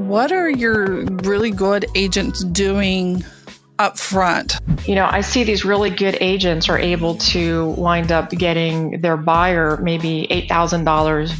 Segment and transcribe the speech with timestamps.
[0.00, 3.22] what are your really good agents doing
[3.78, 4.58] up front?
[4.86, 9.18] You know, I see these really good agents are able to wind up getting their
[9.18, 11.32] buyer maybe $8,000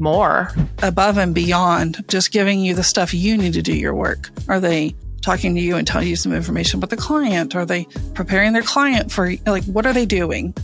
[0.00, 0.50] more
[0.82, 4.30] above and beyond just giving you the stuff you need to do your work.
[4.48, 7.54] Are they talking to you and telling you some information about the client?
[7.54, 10.54] Are they preparing their client for like what are they doing?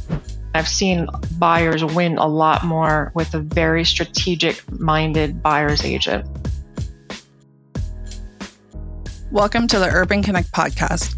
[0.57, 1.09] I've seen
[1.39, 6.27] buyers win a lot more with a very strategic minded buyer's agent.
[9.35, 11.17] Welcome to the Urban Connect podcast.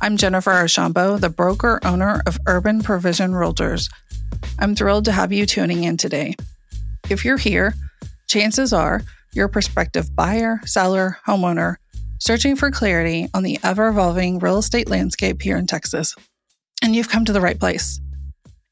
[0.00, 3.88] I'm Jennifer Archambeault, the broker owner of Urban Provision Realtors.
[4.58, 6.34] I'm thrilled to have you tuning in today.
[7.08, 7.74] If you're here,
[8.26, 9.02] chances are
[9.34, 11.76] you're a prospective buyer, seller, homeowner
[12.18, 16.16] searching for clarity on the ever evolving real estate landscape here in Texas.
[16.82, 18.00] And you've come to the right place.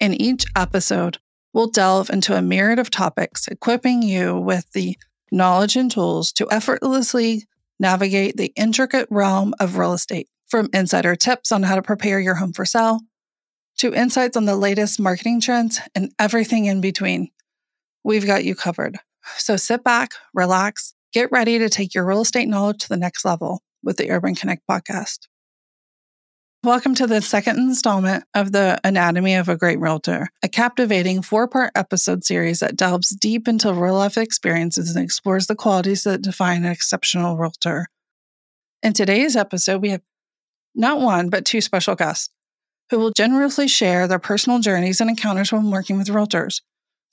[0.00, 1.18] In each episode,
[1.52, 4.98] we'll delve into a myriad of topics, equipping you with the
[5.30, 7.46] knowledge and tools to effortlessly
[7.82, 12.36] navigate the intricate realm of real estate, from insider tips on how to prepare your
[12.36, 13.00] home for sale
[13.78, 17.28] to insights on the latest marketing trends and everything in between.
[18.04, 18.98] We've got you covered.
[19.36, 23.24] So sit back, relax, get ready to take your real estate knowledge to the next
[23.24, 25.26] level with the Urban Connect podcast.
[26.64, 31.48] Welcome to the second installment of the Anatomy of a Great Realtor, a captivating four
[31.48, 36.22] part episode series that delves deep into real life experiences and explores the qualities that
[36.22, 37.88] define an exceptional realtor.
[38.80, 40.02] In today's episode, we have
[40.72, 42.30] not one, but two special guests
[42.90, 46.62] who will generously share their personal journeys and encounters when working with realtors.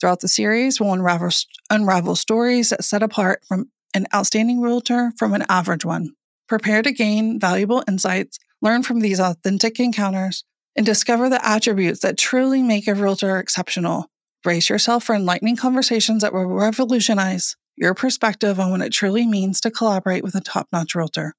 [0.00, 1.30] Throughout the series, we'll unravel,
[1.70, 6.10] unravel stories that set apart from an outstanding realtor from an average one.
[6.50, 10.42] Prepare to gain valuable insights learn from these authentic encounters,
[10.74, 14.06] and discover the attributes that truly make a realtor exceptional.
[14.42, 19.60] Brace yourself for enlightening conversations that will revolutionize your perspective on what it truly means
[19.60, 21.34] to collaborate with a top notch realtor.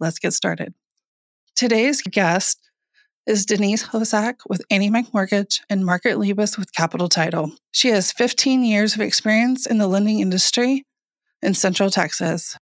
[0.00, 0.72] Let's get started.
[1.54, 2.58] Today's guest
[3.26, 7.52] is Denise Hosek with AnnieMac Mortgage and Margaret Liebes with Capital Title.
[7.72, 10.86] She has 15 years of experience in the lending industry
[11.42, 12.56] in Central Texas.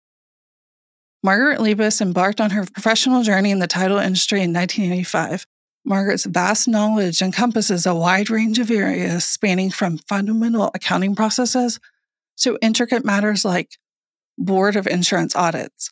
[1.23, 5.47] Margaret Liebes embarked on her professional journey in the title industry in 1985.
[5.85, 11.79] Margaret's vast knowledge encompasses a wide range of areas spanning from fundamental accounting processes
[12.39, 13.77] to intricate matters like
[14.39, 15.91] Board of Insurance audits.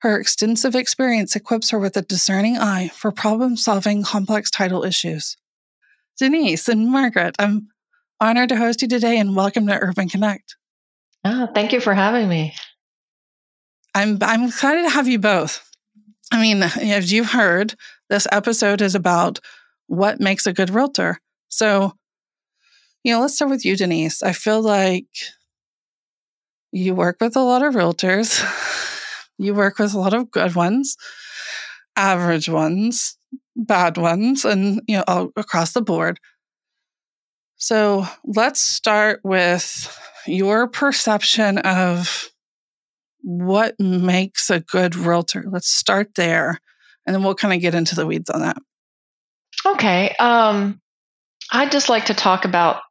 [0.00, 5.36] Her extensive experience equips her with a discerning eye for problem solving complex title issues.
[6.18, 7.68] Denise and Margaret, I'm
[8.20, 10.56] honored to host you today and welcome to Urban Connect.
[11.24, 12.54] Oh, thank you for having me.
[13.94, 15.68] I'm I'm excited to have you both.
[16.32, 17.74] I mean, as you've heard,
[18.08, 19.40] this episode is about
[19.86, 21.18] what makes a good realtor.
[21.48, 21.92] So,
[23.04, 24.22] you know, let's start with you, Denise.
[24.22, 25.06] I feel like
[26.72, 28.42] you work with a lot of realtors.
[29.38, 30.96] You work with a lot of good ones,
[31.96, 33.16] average ones,
[33.56, 36.20] bad ones, and you know, all across the board.
[37.56, 42.31] So let's start with your perception of
[43.22, 45.44] what makes a good realtor?
[45.48, 46.58] Let's start there
[47.06, 48.56] and then we'll kind of get into the weeds on that.
[49.64, 50.14] Okay.
[50.18, 50.80] Um,
[51.50, 52.82] I'd just like to talk about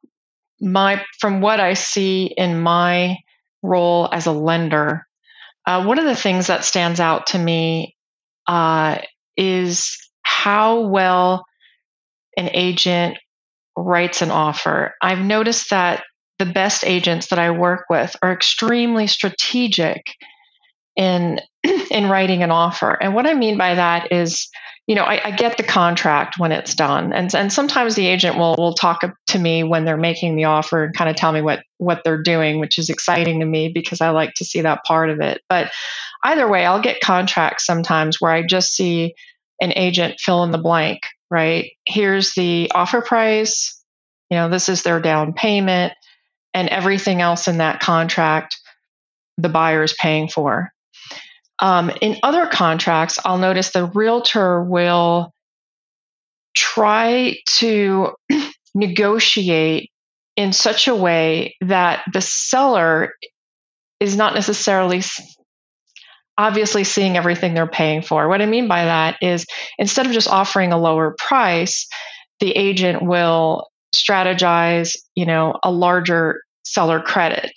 [0.60, 3.18] my, from what I see in my
[3.62, 5.06] role as a lender.
[5.66, 7.96] Uh, one of the things that stands out to me
[8.46, 8.98] uh,
[9.36, 11.44] is how well
[12.36, 13.18] an agent
[13.76, 14.94] writes an offer.
[15.00, 16.04] I've noticed that
[16.42, 20.02] the best agents that I work with are extremely strategic
[20.96, 21.40] in
[21.90, 22.90] in writing an offer.
[22.90, 24.48] And what I mean by that is,
[24.88, 28.36] you know, I, I, get the contract when it's done, and and sometimes the agent
[28.36, 31.42] will will talk to me when they're making the offer and kind of tell me
[31.42, 34.82] what what they're doing, which is exciting to me because I like to see that
[34.84, 35.40] part of it.
[35.48, 35.70] But
[36.24, 39.14] either way, I'll get contracts sometimes where I just see
[39.60, 41.02] an agent fill in the blank.
[41.30, 43.80] Right here's the offer price.
[44.30, 45.92] You know, this is their down payment
[46.54, 48.56] and everything else in that contract
[49.38, 50.70] the buyer is paying for.
[51.58, 55.32] Um, in other contracts, I'll notice the realtor will
[56.54, 58.14] try to
[58.74, 59.90] negotiate
[60.36, 63.14] in such a way that the seller
[64.00, 65.02] is not necessarily
[66.38, 68.28] obviously seeing everything they're paying for.
[68.28, 69.46] What I mean by that is
[69.78, 71.86] instead of just offering a lower price,
[72.40, 77.52] the agent will strategize, you know, a larger seller credit.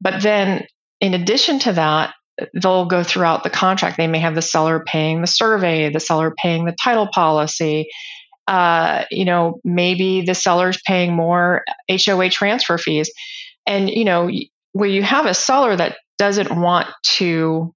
[0.00, 0.66] But then,
[1.00, 2.14] in addition to that,
[2.54, 3.96] they'll go throughout the contract.
[3.96, 7.88] They may have the seller paying the survey, the seller paying the title policy.
[8.48, 13.12] Uh, you know, maybe the seller's paying more HOA transfer fees.
[13.66, 14.30] And, you know,
[14.72, 17.74] where you have a seller that doesn't want to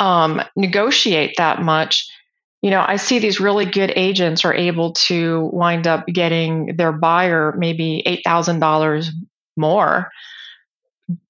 [0.00, 2.08] um, negotiate that much,
[2.66, 6.90] you know, I see these really good agents are able to wind up getting their
[6.90, 9.06] buyer maybe $8,000
[9.56, 10.10] more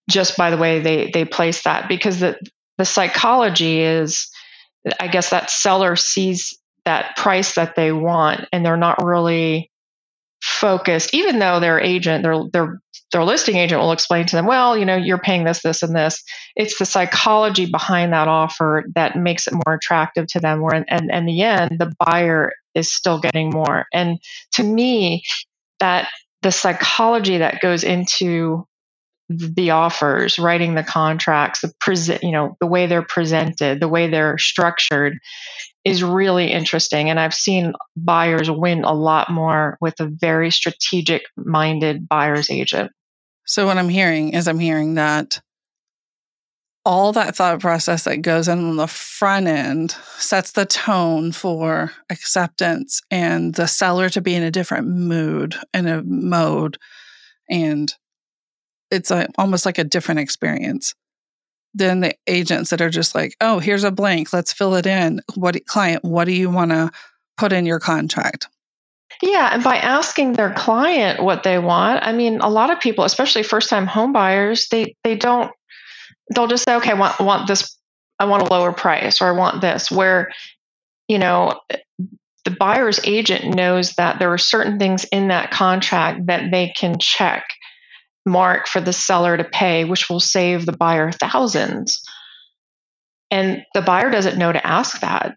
[0.08, 1.90] just by the way they, they place that.
[1.90, 2.38] Because the,
[2.78, 4.30] the psychology is,
[4.98, 9.70] I guess that seller sees that price that they want and they're not really
[10.46, 12.80] focused, even though their agent, their, their
[13.12, 15.94] their listing agent will explain to them, well, you know, you're paying this, this, and
[15.94, 16.24] this.
[16.56, 20.60] It's the psychology behind that offer that makes it more attractive to them.
[20.60, 23.86] Where, and, and, in the end, the buyer is still getting more.
[23.92, 24.18] And
[24.54, 25.22] to me,
[25.78, 26.08] that
[26.42, 28.66] the psychology that goes into
[29.28, 34.08] the offers, writing the contracts, the present, you know, the way they're presented, the way
[34.08, 35.18] they're structured
[35.86, 37.08] is really interesting.
[37.08, 42.90] And I've seen buyers win a lot more with a very strategic minded buyer's agent.
[43.46, 45.40] So, what I'm hearing is I'm hearing that
[46.84, 51.92] all that thought process that goes in on the front end sets the tone for
[52.10, 56.78] acceptance and the seller to be in a different mood and a mode.
[57.48, 57.94] And
[58.90, 60.94] it's a, almost like a different experience
[61.76, 65.20] than the agents that are just like, oh, here's a blank, let's fill it in.
[65.34, 66.90] What client, what do you want to
[67.36, 68.48] put in your contract?
[69.22, 73.04] Yeah, and by asking their client what they want, I mean, a lot of people,
[73.04, 75.50] especially first-time home buyers, they they don't
[76.34, 77.78] they'll just say, "Okay, I want want this
[78.18, 80.30] I want a lower price or I want this." Where
[81.08, 81.60] you know,
[82.44, 86.98] the buyer's agent knows that there are certain things in that contract that they can
[86.98, 87.44] check
[88.26, 92.02] mark for the seller to pay, which will save the buyer thousands.
[93.30, 95.36] And the buyer doesn't know to ask that.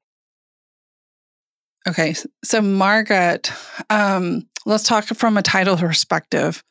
[1.87, 2.15] Okay.
[2.43, 3.51] So, Margaret,
[3.89, 6.63] um, let's talk from a title perspective.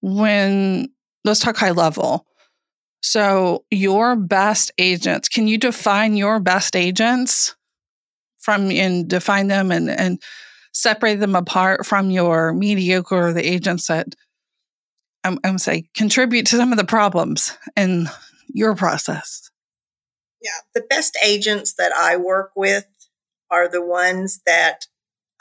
[0.00, 0.90] When
[1.24, 2.24] let's talk high level.
[3.02, 7.56] So, your best agents, can you define your best agents
[8.38, 10.22] from and define them and, and
[10.72, 14.14] separate them apart from your mediocre, the agents that
[15.24, 18.08] I'm, I'm say contribute to some of the problems in
[18.48, 19.50] your process?
[20.42, 22.86] Yeah, the best agents that I work with
[23.50, 24.86] are the ones that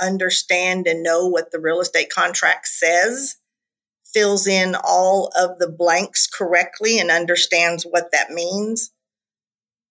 [0.02, 3.36] understand and know what the real estate contract says,
[4.14, 8.92] fills in all of the blanks correctly and understands what that means.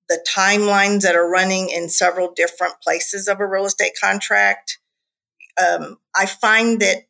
[0.09, 4.79] The timelines that are running in several different places of a real estate contract.
[5.61, 7.07] Um, I find that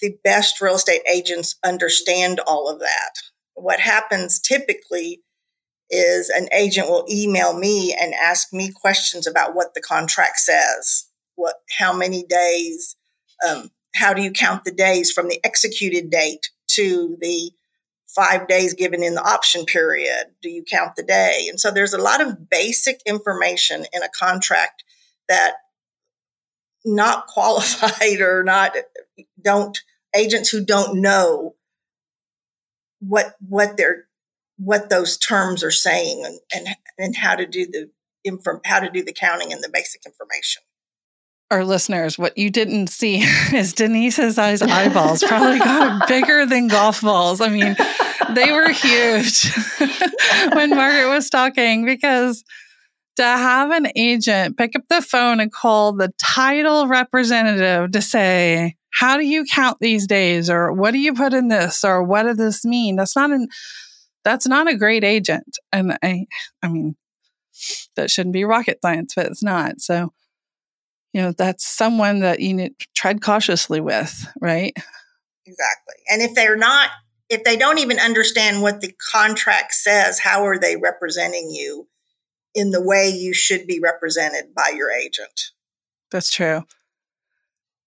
[0.00, 3.12] the best real estate agents understand all of that.
[3.54, 5.22] What happens typically
[5.90, 11.08] is an agent will email me and ask me questions about what the contract says,
[11.34, 12.96] what, how many days,
[13.48, 17.50] um, how do you count the days from the executed date to the
[18.14, 20.26] five days given in the option period?
[20.42, 21.46] Do you count the day?
[21.48, 24.84] And so there's a lot of basic information in a contract
[25.28, 25.54] that
[26.84, 28.76] not qualified or not
[29.42, 29.78] don't
[30.14, 31.54] agents who don't know
[33.00, 34.06] what what they're
[34.60, 37.90] what those terms are saying and, and, and how to do the
[38.24, 40.62] inform, how to do the counting and the basic information.
[41.50, 43.16] Our listeners, what you didn't see
[43.54, 47.40] is Denise's eyes eyeballs probably got bigger than golf balls.
[47.40, 47.74] I mean,
[48.34, 49.50] they were huge
[50.52, 52.44] when Margaret was talking because
[53.16, 58.76] to have an agent pick up the phone and call the title representative to say,
[58.90, 60.50] how do you count these days?
[60.50, 61.84] Or what do you put in this?
[61.84, 62.96] Or what does this mean?
[62.96, 63.48] That's not an
[64.24, 65.58] that's not a great agent.
[65.72, 66.26] And I,
[66.62, 66.96] I mean,
[67.96, 69.80] that shouldn't be rocket science, but it's not.
[69.80, 70.12] So,
[71.12, 74.72] you know, that's someone that you need to tread cautiously with, right?
[75.46, 75.94] Exactly.
[76.08, 76.90] And if they're not,
[77.28, 81.88] if they don't even understand what the contract says, how are they representing you
[82.54, 85.52] in the way you should be represented by your agent?
[86.10, 86.64] That's true.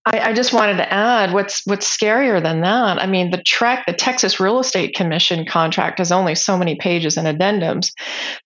[0.06, 3.02] I, I, just wanted to add what's what's scarier than that.
[3.02, 7.16] I mean, the TREC, the Texas Real Estate Commission contract, has only so many pages
[7.16, 7.92] and addendums,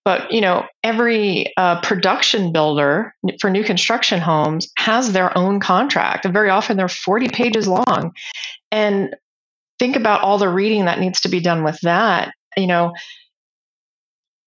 [0.04, 6.24] but you know, every uh, production builder for new construction homes has their own contract,
[6.24, 8.12] and very often they're 40 pages long.
[8.70, 9.16] And
[9.78, 12.32] think about all the reading that needs to be done with that.
[12.56, 12.92] You know,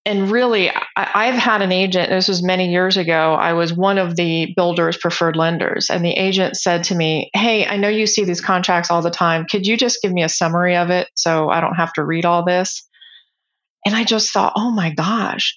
[0.03, 3.33] and really, I, have had an agent, this was many years ago.
[3.33, 5.91] I was one of the builder's preferred lenders.
[5.91, 9.11] And the agent said to me, Hey, I know you see these contracts all the
[9.11, 9.45] time.
[9.45, 12.25] Could you just give me a summary of it so I don't have to read
[12.25, 12.87] all this?
[13.85, 15.55] And I just thought, Oh my gosh,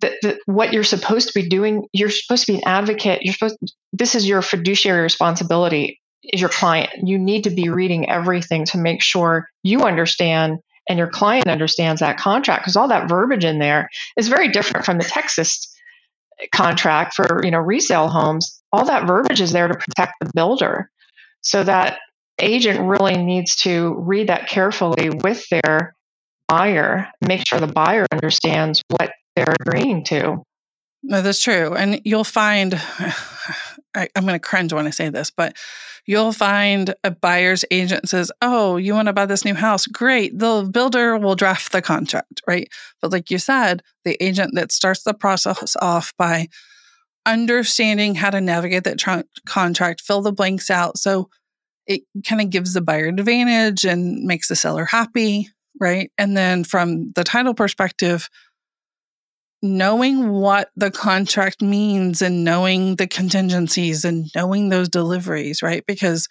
[0.00, 3.20] that, what you're supposed to be doing, you're supposed to be an advocate.
[3.22, 3.58] You're supposed,
[3.94, 6.90] this is your fiduciary responsibility is your client.
[7.02, 10.58] You need to be reading everything to make sure you understand
[10.90, 14.84] and your client understands that contract because all that verbiage in there is very different
[14.84, 15.72] from the Texas
[16.52, 20.90] contract for you know resale homes all that verbiage is there to protect the builder
[21.42, 21.98] so that
[22.40, 25.94] agent really needs to read that carefully with their
[26.48, 30.42] buyer make sure the buyer understands what they're agreeing to
[31.02, 31.74] that's true.
[31.74, 32.80] And you'll find,
[33.94, 35.56] I, am going to cringe when I say this, but
[36.06, 39.86] you'll find a buyer's agent says, Oh, you want to buy this new house?
[39.86, 40.38] Great.
[40.38, 42.68] The builder will draft the contract, right?
[43.00, 46.48] But like you said, the agent that starts the process off by
[47.26, 50.98] understanding how to navigate that tra- contract, fill the blanks out.
[50.98, 51.28] So
[51.86, 55.48] it kind of gives the buyer advantage and makes the seller happy,
[55.80, 56.10] right?
[56.18, 58.28] And then from the title perspective,
[59.62, 65.84] knowing what the contract means and knowing the contingencies and knowing those deliveries, right?
[65.86, 66.28] Because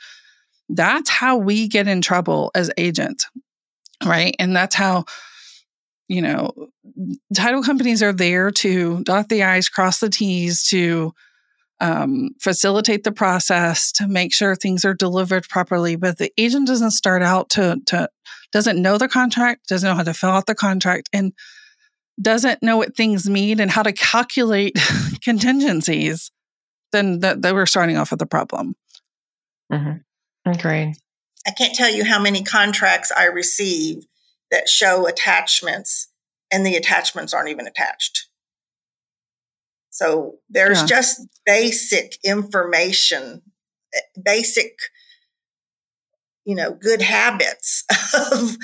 [0.67, 3.27] that's how we get in trouble as agents,
[4.03, 4.35] right?
[4.39, 5.05] And that's how,
[6.07, 6.51] you know,
[7.35, 11.13] title companies are there to dot the I's, cross the T's, to
[11.79, 15.95] um, facilitate the process, to make sure things are delivered properly.
[15.95, 18.09] But the agent doesn't start out to, to
[18.51, 21.09] doesn't know the contract, doesn't know how to fill out the contract.
[21.13, 21.33] And
[22.21, 24.77] doesn't know what things mean and how to calculate
[25.23, 26.31] contingencies,
[26.91, 28.75] then that, that we're starting off with a problem.
[29.71, 30.49] Mm-hmm.
[30.49, 30.95] Agreed.
[31.47, 34.05] I can't tell you how many contracts I receive
[34.51, 36.07] that show attachments
[36.51, 38.27] and the attachments aren't even attached.
[39.89, 40.85] So there's yeah.
[40.87, 43.41] just basic information,
[43.93, 44.77] eh, basic,
[46.45, 47.83] you know, good habits
[48.31, 48.57] of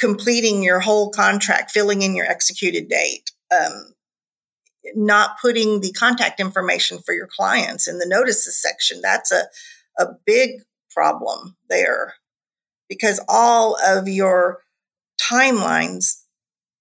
[0.00, 3.92] completing your whole contract, filling in your executed date, um,
[4.94, 9.00] not putting the contact information for your clients in the notices section.
[9.02, 9.44] That's a,
[9.98, 12.14] a big problem there
[12.88, 14.62] because all of your
[15.20, 16.22] timelines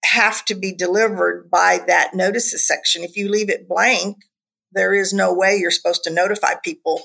[0.06, 3.04] have to be delivered by that notices section.
[3.04, 4.18] If you leave it blank,
[4.72, 7.02] there is no way you're supposed to notify people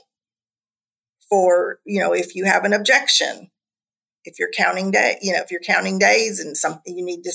[1.28, 3.50] for, you know, if you have an objection
[4.24, 7.32] if you're counting day, you know, if you're counting days and something, you need to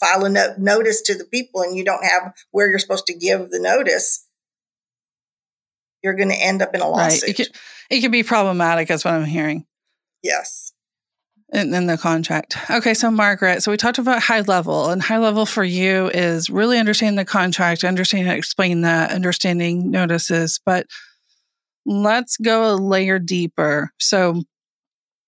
[0.00, 3.14] file a no- notice to the people and you don't have where you're supposed to
[3.14, 4.26] give the notice,
[6.02, 7.22] you're going to end up in a lawsuit.
[7.22, 7.30] Right.
[7.30, 7.56] It, could,
[7.90, 9.66] it could be problematic, is what I'm hearing.
[10.22, 10.72] Yes.
[11.50, 12.58] And then the contract.
[12.70, 16.50] Okay, so Margaret, so we talked about high level, and high level for you is
[16.50, 20.60] really understanding the contract, understanding explain that, understanding notices.
[20.64, 20.86] But
[21.86, 23.90] let's go a layer deeper.
[23.98, 24.42] So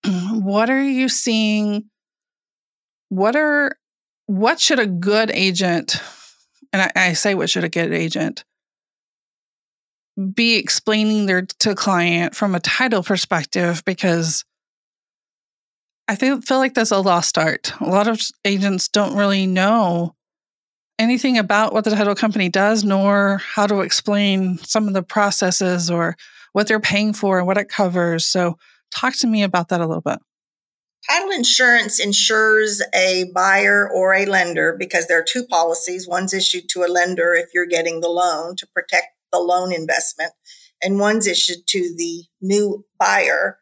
[0.32, 1.84] what are you seeing?
[3.08, 3.76] What are
[4.26, 6.00] what should a good agent,
[6.72, 8.44] and I, I say what should a good agent
[10.34, 14.44] be explaining their to client from a title perspective because
[16.08, 17.72] I feel, feel like there's a lost art.
[17.80, 20.14] A lot of agents don't really know
[20.98, 25.90] anything about what the title company does, nor how to explain some of the processes
[25.90, 26.16] or
[26.52, 28.26] what they're paying for and what it covers.
[28.26, 28.58] So,
[28.94, 30.18] Talk to me about that a little bit.
[31.08, 36.06] Title insurance insures a buyer or a lender because there are two policies.
[36.06, 40.32] One's issued to a lender if you're getting the loan to protect the loan investment,
[40.82, 43.58] and one's issued to the new buyer,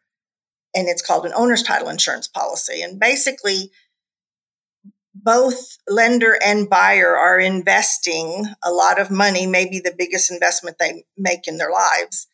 [0.75, 2.81] and it's called an owner's title insurance policy.
[2.81, 3.71] And basically,
[5.15, 11.05] both lender and buyer are investing a lot of money, maybe the biggest investment they
[11.17, 12.27] make in their lives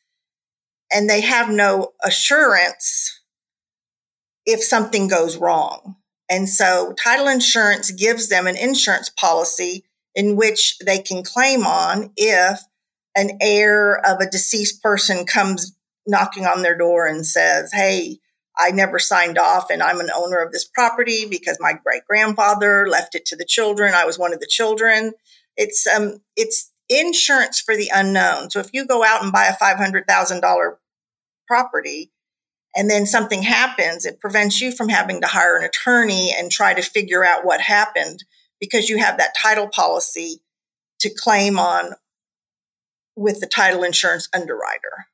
[0.95, 3.19] and they have no assurance
[4.45, 5.97] if something goes wrong.
[6.29, 9.83] And so title insurance gives them an insurance policy
[10.15, 12.61] in which they can claim on if
[13.13, 15.75] an heir of a deceased person comes
[16.07, 18.19] knocking on their door and says, Hey,
[18.57, 22.87] I never signed off and I'm an owner of this property because my great grandfather
[22.87, 23.93] left it to the children.
[23.93, 25.11] I was one of the children.
[25.57, 28.49] It's, um, it's insurance for the unknown.
[28.49, 30.75] So if you go out and buy a $500,000
[31.47, 32.11] property
[32.75, 36.73] and then something happens, it prevents you from having to hire an attorney and try
[36.73, 38.23] to figure out what happened
[38.59, 40.41] because you have that title policy
[40.99, 41.93] to claim on
[43.15, 45.07] with the title insurance underwriter.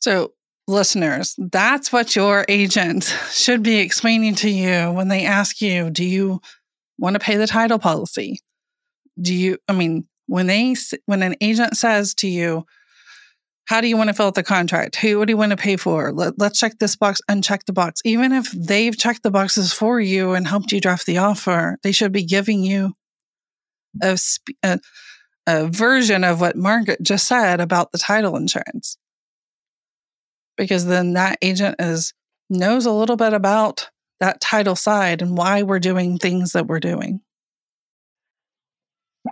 [0.00, 0.32] So,
[0.66, 6.04] listeners, that's what your agent should be explaining to you when they ask you, do
[6.04, 6.40] you
[6.98, 8.40] want to pay the title policy?
[9.20, 10.74] Do you, I mean, when they,
[11.06, 12.66] when an agent says to you,
[13.68, 14.96] how do you want to fill out the contract?
[14.96, 16.10] Who, what do you want to pay for?
[16.10, 18.00] Let, us check this box, uncheck the box.
[18.02, 21.92] Even if they've checked the boxes for you and helped you draft the offer, they
[21.92, 22.94] should be giving you
[24.02, 24.18] a,
[24.62, 24.80] a,
[25.46, 28.96] a version of what Margaret just said about the title insurance.
[30.56, 32.14] Because then that agent is
[32.48, 36.80] knows a little bit about that title side and why we're doing things that we're
[36.80, 37.20] doing.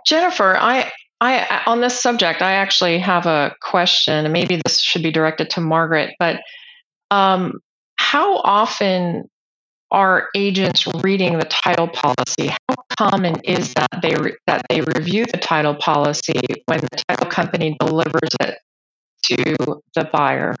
[0.05, 5.03] Jennifer, I I on this subject, I actually have a question, and maybe this should
[5.03, 6.15] be directed to Margaret.
[6.19, 6.41] But
[7.09, 7.53] um,
[7.95, 9.29] how often
[9.89, 12.47] are agents reading the title policy?
[12.47, 17.29] How common is that they re- that they review the title policy when the title
[17.29, 18.59] company delivers it
[19.23, 20.55] to the buyer?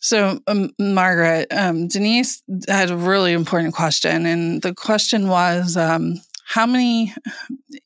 [0.00, 6.20] So, um, Margaret, um, Denise had a really important question, and the question was, um,
[6.48, 7.12] how many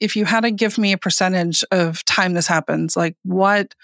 [0.01, 3.75] if you had to give me a percentage of time this happens like what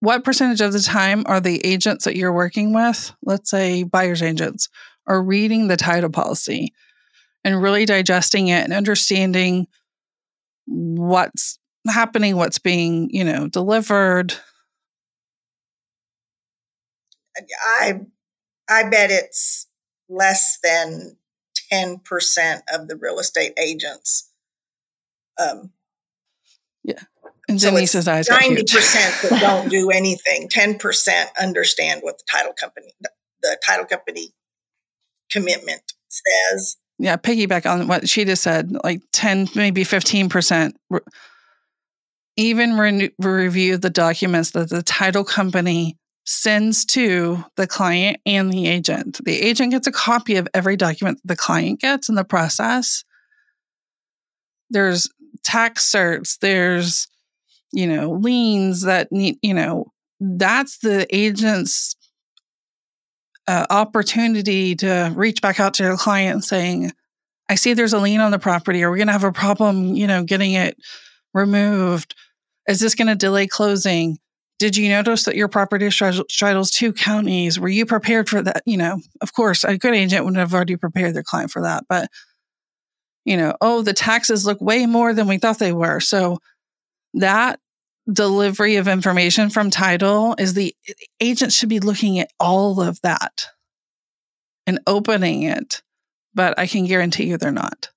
[0.00, 4.22] what percentage of the time are the agents that you're working with let's say buyers
[4.22, 4.70] agents
[5.06, 6.72] are reading the title policy
[7.44, 9.66] and really digesting it and understanding
[10.66, 14.34] what's happening what's being you know delivered?
[17.36, 18.00] I
[18.68, 19.66] i bet it's
[20.08, 21.16] less than
[21.72, 24.30] 10% of the real estate agents.
[25.40, 25.70] Um,
[26.84, 27.00] yeah.
[27.48, 30.48] And so eyes 90% that don't do anything.
[30.48, 32.92] 10% understand what the title company,
[33.42, 34.32] the title company
[35.30, 36.76] commitment says.
[36.98, 40.72] Yeah, piggyback on what she just said, like 10, maybe 15%
[42.36, 48.68] even re- review the documents that the title company sends to the client and the
[48.68, 49.20] agent.
[49.24, 53.04] The agent gets a copy of every document the client gets in the process.
[54.70, 55.08] There's
[55.44, 57.08] tax certs, there's,
[57.72, 61.96] you know, liens that need, you know, that's the agent's
[63.48, 66.92] uh, opportunity to reach back out to the client saying,
[67.48, 68.82] I see there's a lien on the property.
[68.82, 70.76] Are we going to have a problem, you know, getting it
[71.34, 72.14] removed?
[72.68, 74.18] Is this going to delay closing?
[74.62, 77.58] Did you notice that your property straddles two counties?
[77.58, 78.62] Were you prepared for that?
[78.64, 81.82] You know, of course, a good agent would have already prepared their client for that.
[81.88, 82.08] But,
[83.24, 85.98] you know, oh, the taxes look way more than we thought they were.
[85.98, 86.38] So
[87.14, 87.58] that
[88.08, 90.76] delivery of information from title is the
[91.18, 93.48] agent should be looking at all of that
[94.64, 95.82] and opening it.
[96.34, 97.90] But I can guarantee you they're not.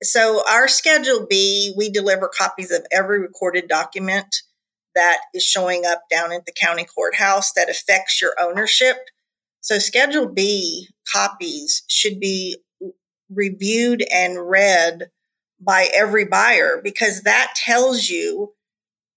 [0.00, 4.42] So, our Schedule B, we deliver copies of every recorded document
[5.00, 8.96] that is showing up down at the county courthouse that affects your ownership.
[9.62, 12.58] So Schedule B copies should be
[13.30, 15.10] reviewed and read
[15.58, 18.52] by every buyer because that tells you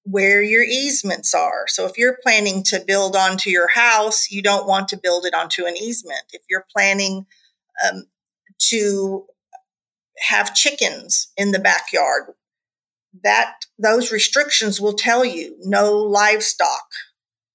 [0.05, 1.65] where your easements are.
[1.67, 5.33] So if you're planning to build onto your house, you don't want to build it
[5.33, 6.23] onto an easement.
[6.31, 7.25] If you're planning
[7.85, 8.05] um,
[8.69, 9.25] to
[10.19, 12.33] have chickens in the backyard,
[13.23, 16.87] that those restrictions will tell you no livestock.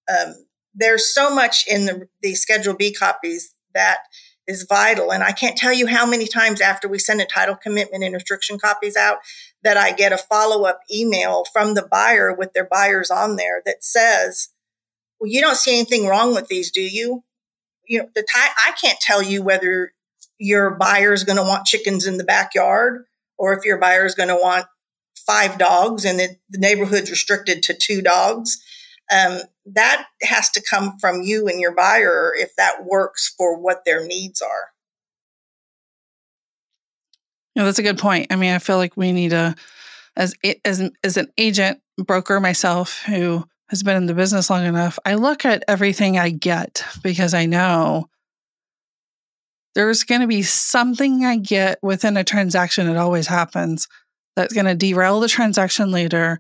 [0.09, 0.35] Um,
[0.75, 3.99] there's so much in the, the Schedule B copies that
[4.47, 5.13] is vital.
[5.13, 8.15] And I can't tell you how many times after we send a title commitment and
[8.15, 9.19] restriction copies out
[9.63, 13.63] that I get a follow up email from the buyer with their buyers on there
[13.67, 14.49] that says,
[15.21, 17.25] well, you don't see anything wrong with these, do you?
[17.87, 18.29] You know, the ti-
[18.67, 19.93] I can't tell you whether
[20.39, 23.05] your buyer is going to want chickens in the backyard
[23.37, 24.67] or if your buyer is going to want
[25.29, 28.59] five dogs and the, the neighborhood's restricted to two dogs.
[29.15, 33.85] Um, that has to come from you and your buyer if that works for what
[33.85, 34.71] their needs are.
[37.55, 38.29] Yeah, that's a good point.
[38.31, 39.55] I mean, I feel like we need a,
[40.17, 44.99] as as as an agent broker myself who has been in the business long enough,
[45.05, 48.09] I look at everything I get because I know
[49.75, 52.89] there's going to be something I get within a transaction.
[52.89, 53.87] It always happens
[54.39, 56.39] that's going to derail the transaction later.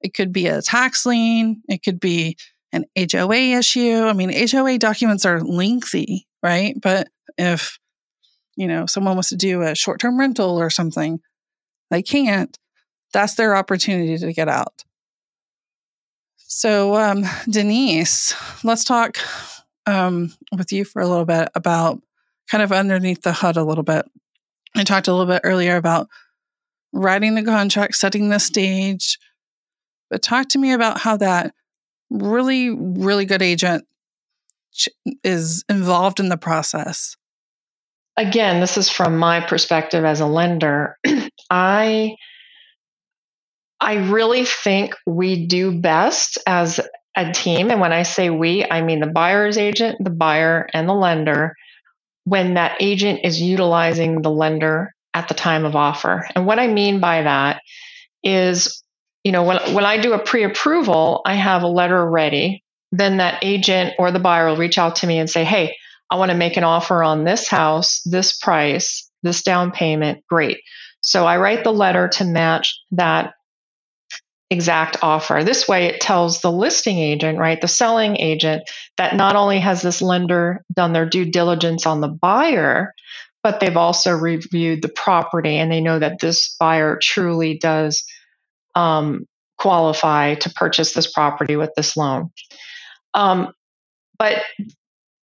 [0.00, 2.36] It could be a tax lien, it could be
[2.72, 4.02] an HOA issue.
[4.02, 6.74] I mean, HOA documents are lengthy, right?
[6.80, 7.08] But
[7.38, 7.78] if
[8.56, 11.20] you know someone wants to do a short-term rental or something,
[11.90, 12.58] they can't.
[13.12, 14.82] That's their opportunity to get out.
[16.36, 19.18] So, um, Denise, let's talk
[19.86, 22.02] um, with you for a little bit about
[22.50, 24.06] kind of underneath the hood a little bit.
[24.74, 26.08] I talked a little bit earlier about
[26.92, 29.18] writing the contract, setting the stage.
[30.10, 31.54] But talk to me about how that
[32.10, 33.84] really, really good agent
[35.24, 37.16] is involved in the process.
[38.16, 40.98] Again, this is from my perspective as a lender.
[41.50, 42.16] I
[43.80, 46.78] I really think we do best as
[47.16, 47.70] a team.
[47.70, 51.56] And when I say we, I mean the buyer's agent, the buyer, and the lender,
[52.24, 56.26] when that agent is utilizing the lender at the time of offer.
[56.34, 57.62] And what I mean by that
[58.22, 58.82] is,
[59.24, 62.64] you know, when, when I do a pre approval, I have a letter ready.
[62.90, 65.76] Then that agent or the buyer will reach out to me and say, Hey,
[66.10, 70.24] I want to make an offer on this house, this price, this down payment.
[70.28, 70.58] Great.
[71.00, 73.32] So I write the letter to match that
[74.50, 75.42] exact offer.
[75.42, 78.62] This way, it tells the listing agent, right, the selling agent,
[78.98, 82.94] that not only has this lender done their due diligence on the buyer,
[83.42, 88.04] but they've also reviewed the property and they know that this buyer truly does
[88.74, 89.26] um,
[89.58, 92.30] qualify to purchase this property with this loan.
[93.14, 93.52] Um,
[94.18, 94.42] but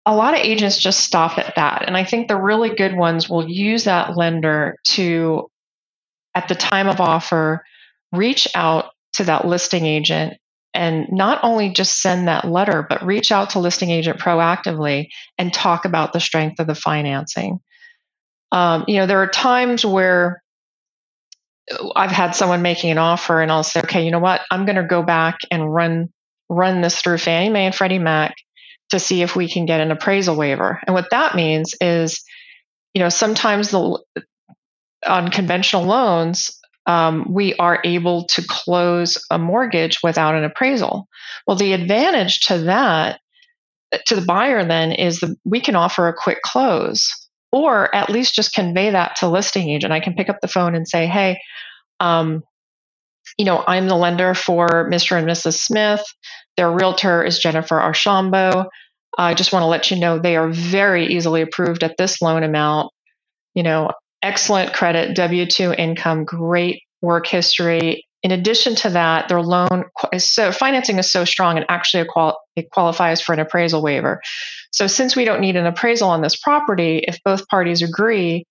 [0.06, 1.84] a lot of agents just stop at that.
[1.88, 5.50] And I think the really good ones will use that lender to,
[6.36, 7.64] at the time of offer,
[8.12, 10.36] reach out to that listing agent
[10.74, 15.54] and not only just send that letter, but reach out to listing agent proactively and
[15.54, 17.60] talk about the strength of the financing.
[18.52, 20.42] Um, you know, there are times where
[21.96, 24.42] I've had someone making an offer, and I'll say, okay, you know what?
[24.50, 26.10] I'm going to go back and run
[26.50, 28.36] run this through Fannie Mae and Freddie Mac
[28.90, 30.82] to see if we can get an appraisal waiver.
[30.88, 32.24] And what that means is,
[32.96, 34.00] you know, sometimes the
[35.06, 41.08] on conventional loans, um, we are able to close a mortgage without an appraisal.
[41.46, 43.20] Well, the advantage to that,
[44.08, 47.19] to the buyer, then is that we can offer a quick close,
[47.52, 49.94] or at least just convey that to listing agent.
[49.94, 51.40] I can pick up the phone and say, "Hey,
[52.00, 52.44] um,
[53.38, 55.18] you know, I'm the lender for Mr.
[55.18, 55.60] and Mrs.
[55.60, 56.04] Smith.
[56.58, 58.68] Their realtor is Jennifer Archambeault.
[59.18, 62.44] I just want to let you know they are very easily approved at this loan
[62.44, 62.92] amount.
[63.54, 68.06] You know, excellent credit, W 2 income, great work history.
[68.22, 72.06] In addition to that, their loan is so financing is so strong and actually
[72.56, 74.22] it qualifies for an appraisal waiver.
[74.72, 78.46] So since we don't need an appraisal on this property, if both parties agree,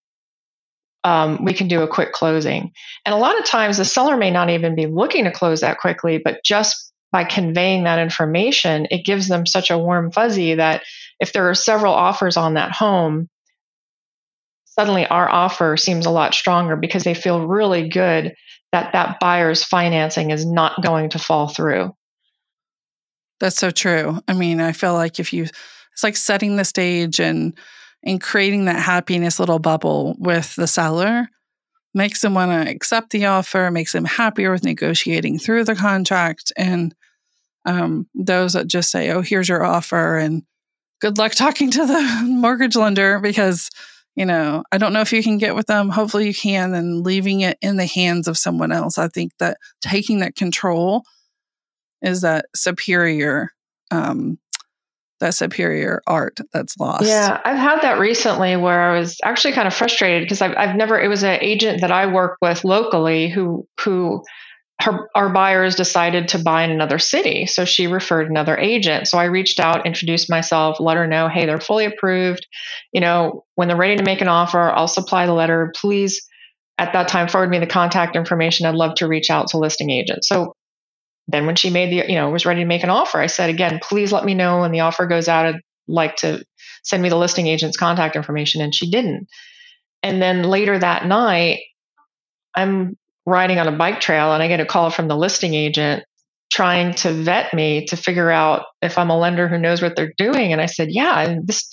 [1.04, 2.72] um, we can do a quick closing.
[3.06, 5.78] And a lot of times the seller may not even be looking to close that
[5.78, 10.82] quickly, but just by conveying that information, it gives them such a warm fuzzy that
[11.20, 13.28] if there are several offers on that home,
[14.64, 18.34] suddenly our offer seems a lot stronger because they feel really good
[18.72, 21.94] that that buyer's financing is not going to fall through.
[23.40, 24.20] That's so true.
[24.28, 25.46] I mean, I feel like if you,
[25.98, 27.58] it's like setting the stage and
[28.04, 31.28] and creating that happiness little bubble with the seller
[31.92, 36.52] makes them want to accept the offer, makes them happier with negotiating through the contract.
[36.56, 36.94] And
[37.64, 40.44] um, those that just say, "Oh, here's your offer," and
[41.00, 43.68] good luck talking to the mortgage lender because
[44.14, 45.88] you know, I don't know if you can get with them.
[45.88, 48.98] Hopefully you can and leaving it in the hands of someone else.
[48.98, 51.02] I think that taking that control
[52.02, 53.50] is that superior
[53.90, 54.38] um
[55.20, 57.04] that superior art that's lost.
[57.04, 60.76] Yeah, I've had that recently where I was actually kind of frustrated because I've, I've
[60.76, 64.22] never, it was an agent that I work with locally who, who
[64.80, 67.46] her, our buyers decided to buy in another city.
[67.46, 69.08] So she referred another agent.
[69.08, 72.46] So I reached out, introduced myself, let her know, hey, they're fully approved.
[72.92, 75.72] You know, when they're ready to make an offer, I'll supply the letter.
[75.74, 76.24] Please,
[76.78, 78.66] at that time, forward me the contact information.
[78.66, 80.28] I'd love to reach out to listing agents.
[80.28, 80.54] So
[81.28, 83.50] then when she made the, you know, was ready to make an offer, I said,
[83.50, 85.46] again, please let me know when the offer goes out.
[85.46, 86.42] I'd like to
[86.82, 88.62] send me the listing agent's contact information.
[88.62, 89.28] And she didn't.
[90.02, 91.60] And then later that night,
[92.54, 96.02] I'm riding on a bike trail and I get a call from the listing agent
[96.50, 100.14] trying to vet me to figure out if I'm a lender who knows what they're
[100.16, 100.52] doing.
[100.52, 101.68] And I said, yeah, this,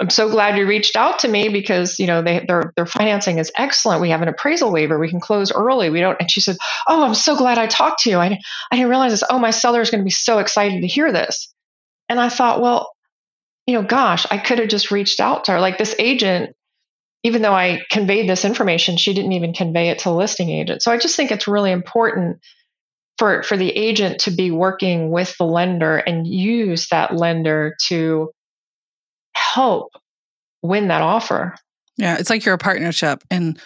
[0.00, 3.38] I'm so glad you reached out to me because you know they, their their financing
[3.38, 4.00] is excellent.
[4.00, 4.98] We have an appraisal waiver.
[4.98, 5.90] We can close early.
[5.90, 6.16] We don't.
[6.20, 8.18] And she said, "Oh, I'm so glad I talked to you.
[8.18, 8.38] I
[8.70, 9.24] I didn't realize this.
[9.28, 11.52] Oh, my seller is going to be so excited to hear this."
[12.08, 12.92] And I thought, well,
[13.66, 15.60] you know, gosh, I could have just reached out to her.
[15.60, 16.54] Like this agent
[17.24, 20.82] even though I conveyed this information, she didn't even convey it to the listing agent.
[20.82, 22.40] So I just think it's really important
[23.18, 28.32] for, for the agent to be working with the lender and use that lender to
[29.34, 29.92] help
[30.62, 31.54] win that offer.
[31.96, 33.60] Yeah, it's like you're a partnership and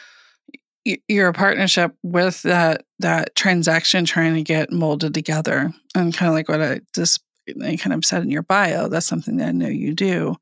[1.08, 5.72] you're a partnership with that that transaction trying to get molded together.
[5.94, 7.20] And kind of like what I just
[7.62, 10.36] I kind of said in your bio, that's something that I know you do.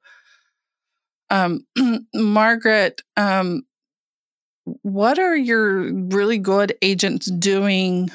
[1.31, 1.67] Um,
[2.15, 3.65] Margaret, um,
[4.65, 8.11] what are your really good agents doing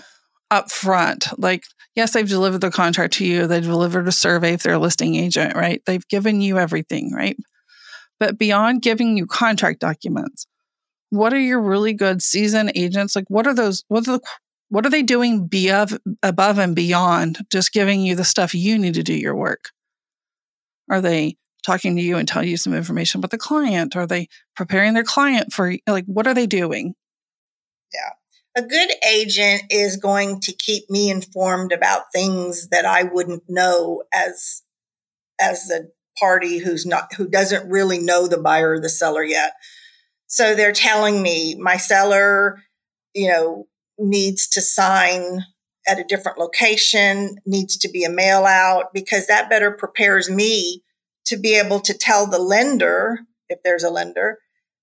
[0.49, 1.27] up front?
[1.37, 1.63] Like,
[1.95, 5.15] yes, they've delivered the contract to you, they've delivered a survey if they're a listing
[5.15, 5.81] agent, right?
[5.85, 7.37] They've given you everything, right?
[8.19, 10.45] But beyond giving you contract documents,
[11.09, 13.15] what are your really good seasoned agents?
[13.15, 13.83] Like, what are those?
[13.87, 14.21] What are the
[14.69, 18.93] what are they doing above, above and beyond just giving you the stuff you need
[18.93, 19.71] to do your work?
[20.91, 23.95] Are they talking to you and telling you some information about the client?
[23.95, 26.93] Are they preparing their client for like what are they doing?
[27.93, 28.11] Yeah.
[28.59, 34.03] A good agent is going to keep me informed about things that I wouldn't know
[34.13, 34.63] as
[35.39, 35.83] as a
[36.19, 39.53] party who's not who doesn't really know the buyer or the seller yet.
[40.27, 42.61] So they're telling me my seller,
[43.15, 43.67] you know,
[43.97, 45.45] needs to sign
[45.87, 50.83] at a different location, needs to be a mail out because that better prepares me
[51.27, 54.39] to be able to tell the lender, if there's a lender,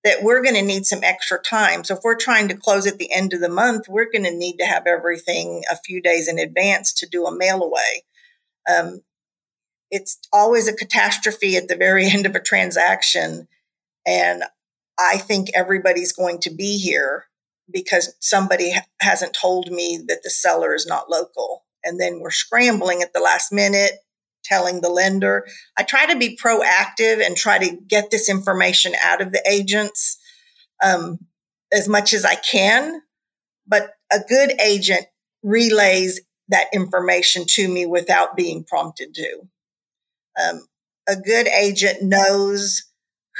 [0.07, 1.83] that we're going to need some extra time.
[1.83, 4.33] So if we're trying to close at the end of the month, we're going to
[4.33, 8.05] need to have everything a few days in advance to do a mail away.
[8.73, 9.01] Um,
[9.91, 13.49] it's always a catastrophe at the very end of a transaction.
[14.05, 14.43] And
[14.97, 17.25] I think everybody's going to be here
[17.69, 21.65] because somebody hasn't told me that the seller is not local.
[21.83, 23.91] And then we're scrambling at the last minute,
[24.47, 25.45] telling the lender.
[25.77, 30.17] I try to be proactive and try to get this information out of the agents
[30.83, 31.19] um,
[31.71, 33.01] as much as I can.
[33.67, 35.05] But a good agent
[35.43, 39.41] relays that information to me without being prompted to.
[40.41, 40.65] Um,
[41.07, 42.83] a good agent knows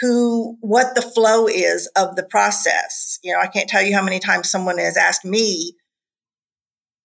[0.01, 3.19] who, what the flow is of the process.
[3.23, 5.73] You know, I can't tell you how many times someone has asked me,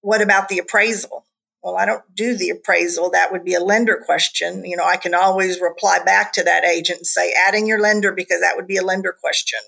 [0.01, 1.25] what about the appraisal?
[1.63, 3.11] Well, I don't do the appraisal.
[3.11, 4.65] That would be a lender question.
[4.65, 8.13] You know, I can always reply back to that agent and say, adding your lender
[8.13, 9.61] because that would be a lender question.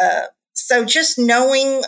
[0.00, 1.82] Uh, so just knowing,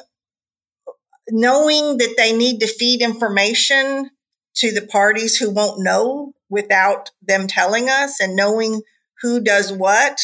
[1.28, 4.10] knowing that they need to feed information
[4.56, 8.82] to the parties who won't know without them telling us and knowing
[9.20, 10.20] who does what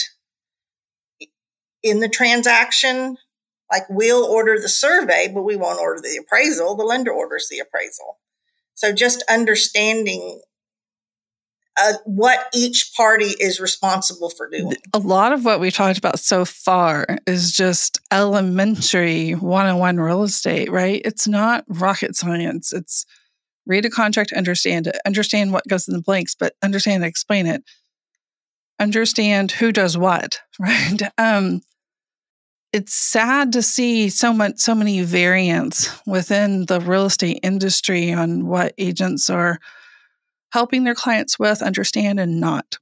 [1.83, 3.17] in the transaction.
[3.71, 6.77] Like we'll order the survey, but we won't order the appraisal.
[6.77, 8.19] The lender orders the appraisal.
[8.77, 10.41] So just understanding
[11.79, 14.77] uh, what each party is responsible for doing.
[14.95, 19.99] A lot of what we talked about so far is just elementary one on one
[19.99, 21.03] real estate, right?
[21.05, 22.73] It's not rocket science.
[22.73, 23.05] It's
[23.67, 27.47] read a contract, understand it, understand what goes in the blanks, but understand and explain
[27.47, 27.62] it.
[28.79, 31.01] Understand who does what, right?
[31.19, 31.62] Um,
[32.77, 38.47] it's sad to see so much, so many variants within the real estate industry on
[38.47, 39.59] what agents are
[40.53, 42.77] helping their clients with, understand, and not.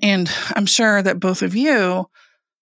[0.00, 2.08] And I'm sure that both of you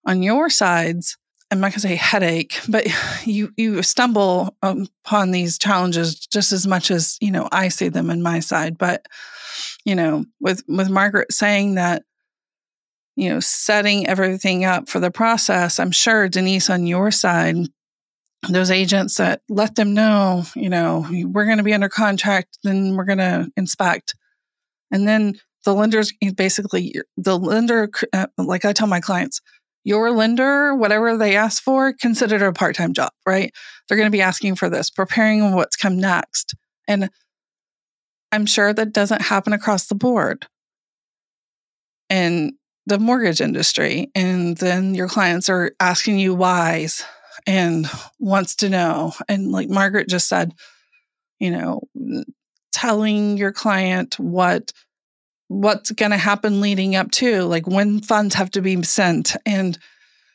[0.05, 1.17] on your sides
[1.49, 2.87] I'm not going to say headache, but
[3.25, 8.09] you you stumble upon these challenges just as much as you know I see them
[8.09, 8.77] in my side.
[8.77, 9.05] But
[9.85, 12.03] you know, with with Margaret saying that,
[13.15, 17.55] you know, setting everything up for the process, I'm sure Denise on your side,
[18.49, 22.95] those agents that let them know, you know, we're going to be under contract, then
[22.95, 24.15] we're going to inspect,
[24.91, 29.39] and then the lenders basically the lender, uh, like I tell my clients
[29.83, 33.53] your lender, whatever they ask for, consider it a part time job, right?
[33.87, 36.53] They're going to be asking for this, preparing what's come next.
[36.87, 37.09] And
[38.31, 40.47] I'm sure that doesn't happen across the board
[42.09, 44.11] in the mortgage industry.
[44.15, 47.03] And then your clients are asking you whys
[47.47, 49.13] and wants to know.
[49.27, 50.53] And like Margaret just said,
[51.39, 51.81] you know,
[52.71, 54.71] telling your client what
[55.47, 59.77] what's going to happen leading up to, like when funds have to be sent and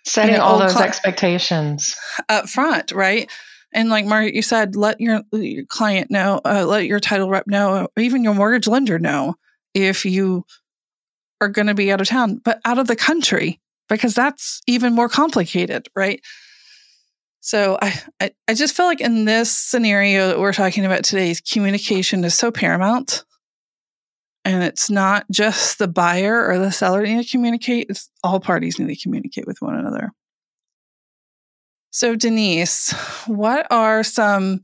[0.05, 1.97] setting you know, all those cl- expectations
[2.29, 3.31] up front, right?
[3.73, 7.47] And like Margaret, you said, let your, your client know, uh, let your title rep
[7.47, 9.35] know, even your mortgage lender know
[9.75, 10.45] if you
[11.41, 14.95] are going to be out of town, but out of the country, because that's even
[14.95, 16.21] more complicated, right?
[17.41, 21.35] So I, I, I just feel like in this scenario that we're talking about today,
[21.51, 23.25] communication is so paramount.
[24.45, 28.79] And it's not just the buyer or the seller need to communicate, it's all parties
[28.79, 30.13] need to communicate with one another.
[31.91, 32.93] So, Denise,
[33.27, 34.61] what are some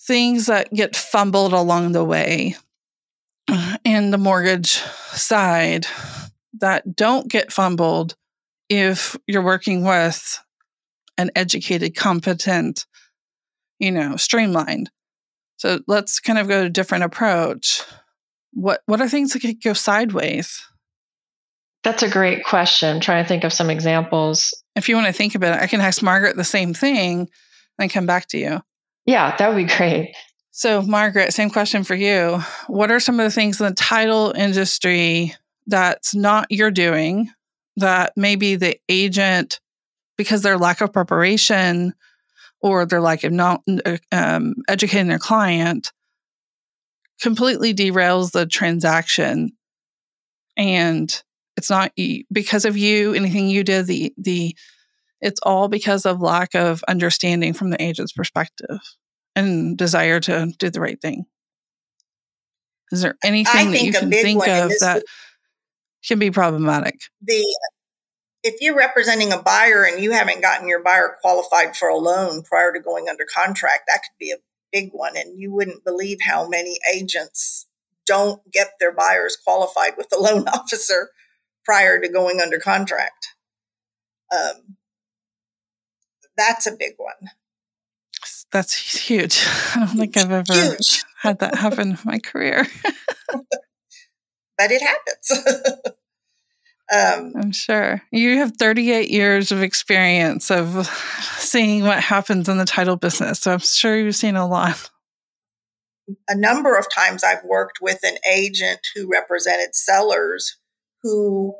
[0.00, 2.56] things that get fumbled along the way
[3.84, 4.82] in the mortgage
[5.12, 5.86] side
[6.60, 8.16] that don't get fumbled
[8.68, 10.40] if you're working with
[11.18, 12.86] an educated, competent,
[13.78, 14.90] you know, streamlined?
[15.58, 17.82] So let's kind of go to a different approach
[18.56, 20.64] what what are things that could go sideways?
[21.84, 22.96] That's a great question.
[22.96, 24.52] I'm trying to think of some examples.
[24.74, 27.28] If you want to think about it, I can ask Margaret the same thing
[27.78, 28.60] and come back to you.
[29.04, 30.16] Yeah, that would be great.
[30.58, 32.42] So, Margaret, same question for you.
[32.66, 35.34] What are some of the things in the title industry
[35.66, 37.30] that's not you're doing
[37.76, 39.60] that maybe the agent,
[40.16, 41.92] because their lack of preparation
[42.62, 43.64] or their lack of not
[44.10, 45.92] um, educating their client,
[47.20, 49.50] completely derails the transaction
[50.56, 51.22] and
[51.58, 51.92] it's not
[52.32, 54.56] because of you anything you did the the
[55.20, 58.80] it's all because of lack of understanding from the agent's perspective
[59.36, 61.26] and desire to do the right thing
[62.92, 65.02] is there anything that you can think of that
[66.06, 67.00] can be problematic.
[67.22, 67.44] The
[68.42, 72.42] if you're representing a buyer and you haven't gotten your buyer qualified for a loan
[72.42, 74.36] prior to going under contract, that could be a
[74.72, 75.16] big one.
[75.16, 77.66] And you wouldn't believe how many agents
[78.06, 81.10] don't get their buyers qualified with the loan officer
[81.64, 83.34] prior to going under contract.
[84.32, 84.76] Um,
[86.36, 87.30] that's a big one.
[88.52, 89.44] That's huge.
[89.74, 91.04] I don't think I've ever huge.
[91.20, 92.66] had that happen in my career.
[94.58, 95.66] but it happens.
[96.92, 98.02] um, I'm sure.
[98.10, 100.86] You have 38 years of experience of
[101.38, 103.40] seeing what happens in the title business.
[103.40, 104.90] So I'm sure you've seen a lot.
[106.28, 110.56] A number of times I've worked with an agent who represented sellers
[111.02, 111.56] who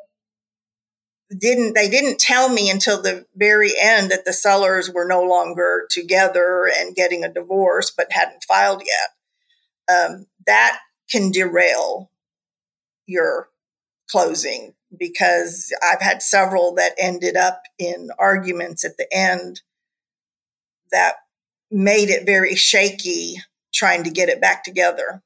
[1.30, 5.86] didn't they didn't tell me until the very end that the sellers were no longer
[5.90, 10.78] together and getting a divorce but hadn't filed yet um, that
[11.10, 12.10] can derail
[13.06, 13.48] your
[14.08, 19.62] closing because i've had several that ended up in arguments at the end
[20.92, 21.14] that
[21.72, 23.36] made it very shaky
[23.74, 25.22] trying to get it back together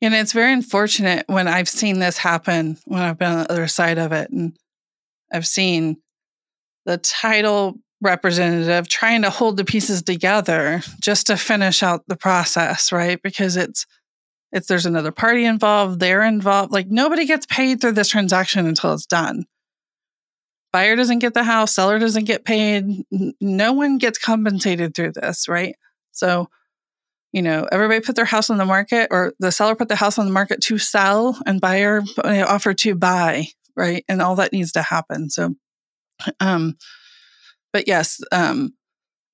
[0.00, 3.66] and it's very unfortunate when I've seen this happen when I've been on the other
[3.66, 4.30] side of it.
[4.30, 4.56] And
[5.32, 5.98] I've seen
[6.86, 12.92] the title representative trying to hold the pieces together just to finish out the process,
[12.92, 13.20] right?
[13.22, 13.86] Because it's
[14.50, 16.72] it's there's another party involved, they're involved.
[16.72, 19.44] Like nobody gets paid through this transaction until it's done.
[20.72, 22.84] Buyer doesn't get the house, seller doesn't get paid,
[23.40, 25.74] no one gets compensated through this, right?
[26.12, 26.48] So,
[27.32, 30.18] you know, everybody put their house on the market or the seller put the house
[30.18, 34.04] on the market to sell and buyer offered to buy right?
[34.08, 35.30] And all that needs to happen.
[35.30, 35.54] So,
[36.40, 36.76] um,
[37.72, 38.74] but yes, um,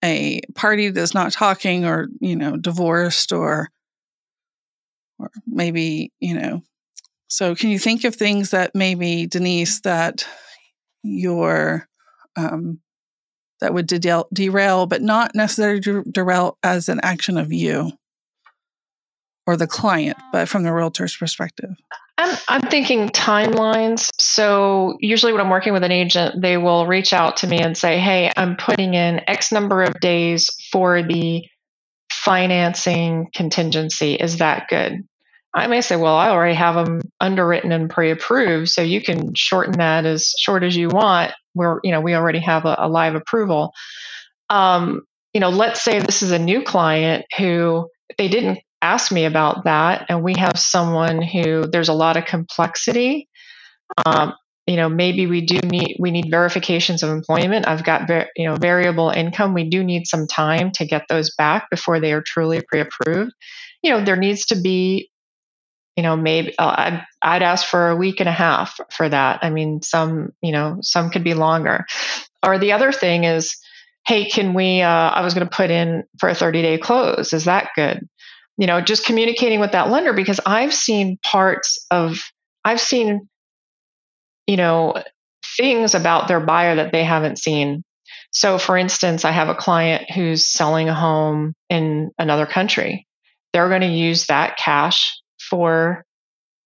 [0.04, 3.70] a party that's not talking or, you know, divorced or,
[5.18, 6.62] or maybe, you know,
[7.26, 10.28] so can you think of things that maybe Denise that
[11.02, 11.88] your,
[12.36, 12.80] um,
[13.60, 15.80] that would derail, derail, but not necessarily
[16.10, 17.92] derail as an action of you
[19.46, 21.70] or the client, but from the realtor's perspective?
[22.16, 24.08] I'm, I'm thinking timelines.
[24.20, 27.76] So, usually, when I'm working with an agent, they will reach out to me and
[27.76, 31.44] say, Hey, I'm putting in X number of days for the
[32.10, 34.14] financing contingency.
[34.14, 35.06] Is that good?
[35.52, 38.68] I may say, Well, I already have them underwritten and pre approved.
[38.68, 41.32] So, you can shorten that as short as you want.
[41.54, 43.72] We're, you know, we already have a, a live approval.
[44.50, 49.24] Um, you know, let's say this is a new client who they didn't asked me
[49.24, 53.28] about that, and we have someone who there's a lot of complexity.
[54.04, 54.34] Um,
[54.66, 57.66] you know, maybe we do need we need verifications of employment.
[57.66, 59.54] I've got you know variable income.
[59.54, 63.32] We do need some time to get those back before they are truly pre-approved.
[63.82, 65.10] You know, there needs to be
[65.96, 69.40] you know maybe uh, I'd, I'd ask for a week and a half for that
[69.42, 71.86] i mean some you know some could be longer
[72.44, 73.56] or the other thing is
[74.06, 77.32] hey can we uh, i was going to put in for a 30 day close
[77.32, 78.08] is that good
[78.56, 82.20] you know, just communicating with that lender because I've seen parts of,
[82.64, 83.28] I've seen,
[84.46, 85.02] you know,
[85.56, 87.82] things about their buyer that they haven't seen.
[88.30, 93.06] So, for instance, I have a client who's selling a home in another country.
[93.52, 96.04] They're going to use that cash for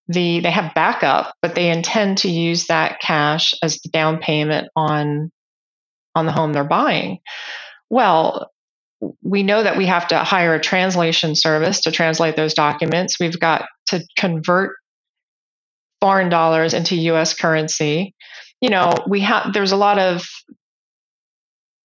[0.09, 4.69] the, they have backup, but they intend to use that cash as the down payment
[4.75, 5.31] on,
[6.15, 7.19] on the home they're buying.
[7.91, 8.51] Well,
[9.23, 13.21] we know that we have to hire a translation service to translate those documents.
[13.21, 14.77] We've got to convert
[16.01, 18.15] foreign dollars into US currency.
[18.61, 20.27] You know, we have there's a lot of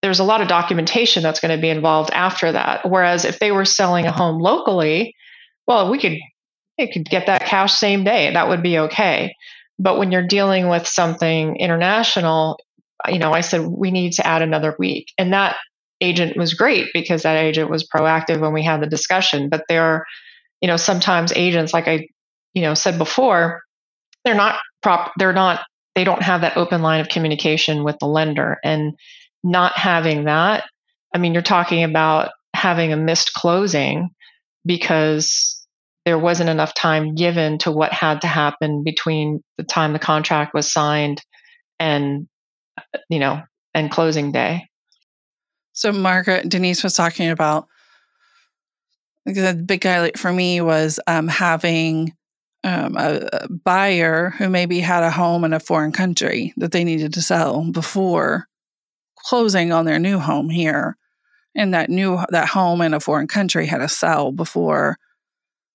[0.01, 2.89] there's a lot of documentation that's going to be involved after that.
[2.89, 5.15] Whereas if they were selling a home locally,
[5.67, 6.17] well, we could
[6.77, 8.33] they could get that cash same day.
[8.33, 9.35] That would be okay.
[9.79, 12.57] But when you're dealing with something international,
[13.07, 15.07] you know, I said we need to add another week.
[15.17, 15.55] And that
[16.03, 19.49] agent was great because that agent was proactive when we had the discussion.
[19.49, 20.05] But there are,
[20.61, 22.07] you know, sometimes agents, like I,
[22.53, 23.61] you know, said before,
[24.25, 25.61] they're not prop, they're not,
[25.95, 28.57] they don't have that open line of communication with the lender.
[28.63, 28.93] And
[29.43, 30.65] not having that,
[31.13, 34.09] I mean, you're talking about having a missed closing
[34.65, 35.65] because
[36.05, 40.53] there wasn't enough time given to what had to happen between the time the contract
[40.53, 41.21] was signed
[41.79, 42.27] and
[43.09, 43.41] you know
[43.73, 44.67] and closing day
[45.73, 47.67] so Margaret Denise was talking about
[49.25, 52.13] the big highlight for me was um, having
[52.63, 56.83] um, a, a, buyer who maybe had a home in a foreign country that they
[56.83, 58.47] needed to sell before
[59.17, 60.97] closing on their new home here,
[61.55, 64.97] and that new that home in a foreign country had to sell before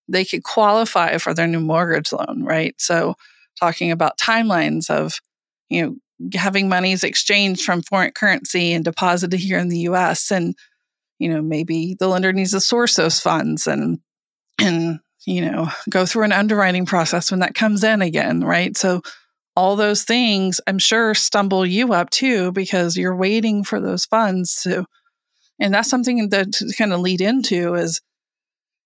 [0.08, 2.74] they could qualify for their new mortgage loan, right?
[2.78, 3.14] So
[3.60, 5.20] talking about timelines of,
[5.68, 5.96] you know,
[6.34, 10.54] having monies exchanged from foreign currency and deposited here in the US and
[11.18, 14.00] you know maybe the lender needs to source those funds and
[14.60, 18.76] and you know go through an underwriting process when that comes in again right?
[18.76, 19.02] So
[19.58, 24.62] all those things i'm sure stumble you up too because you're waiting for those funds
[24.62, 24.86] to
[25.58, 28.00] and that's something that to kind of lead into is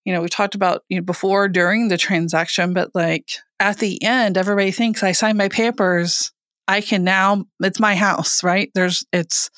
[0.07, 4.03] you know we talked about you know before during the transaction but like at the
[4.03, 6.33] end everybody thinks i signed my papers
[6.69, 8.71] I can now, it's my house, right?
[8.75, 9.51] There's, it's,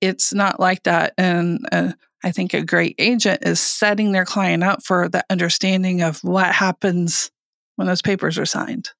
[0.00, 1.14] it's not like that.
[1.18, 1.92] And uh,
[2.22, 6.54] I think a great agent is setting their client up for the understanding of what
[6.54, 7.30] happens
[7.76, 8.90] when those papers are signed.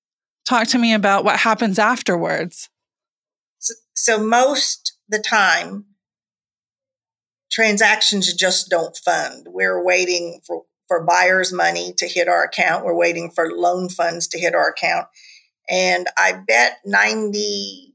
[0.48, 2.70] Talk to me about what happens afterwards.
[3.58, 5.86] So, so most the time,
[7.50, 9.46] transactions just don't fund.
[9.50, 12.84] We're waiting for, for buyer's money to hit our account.
[12.84, 15.08] We're waiting for loan funds to hit our account.
[15.68, 17.92] And I bet 90%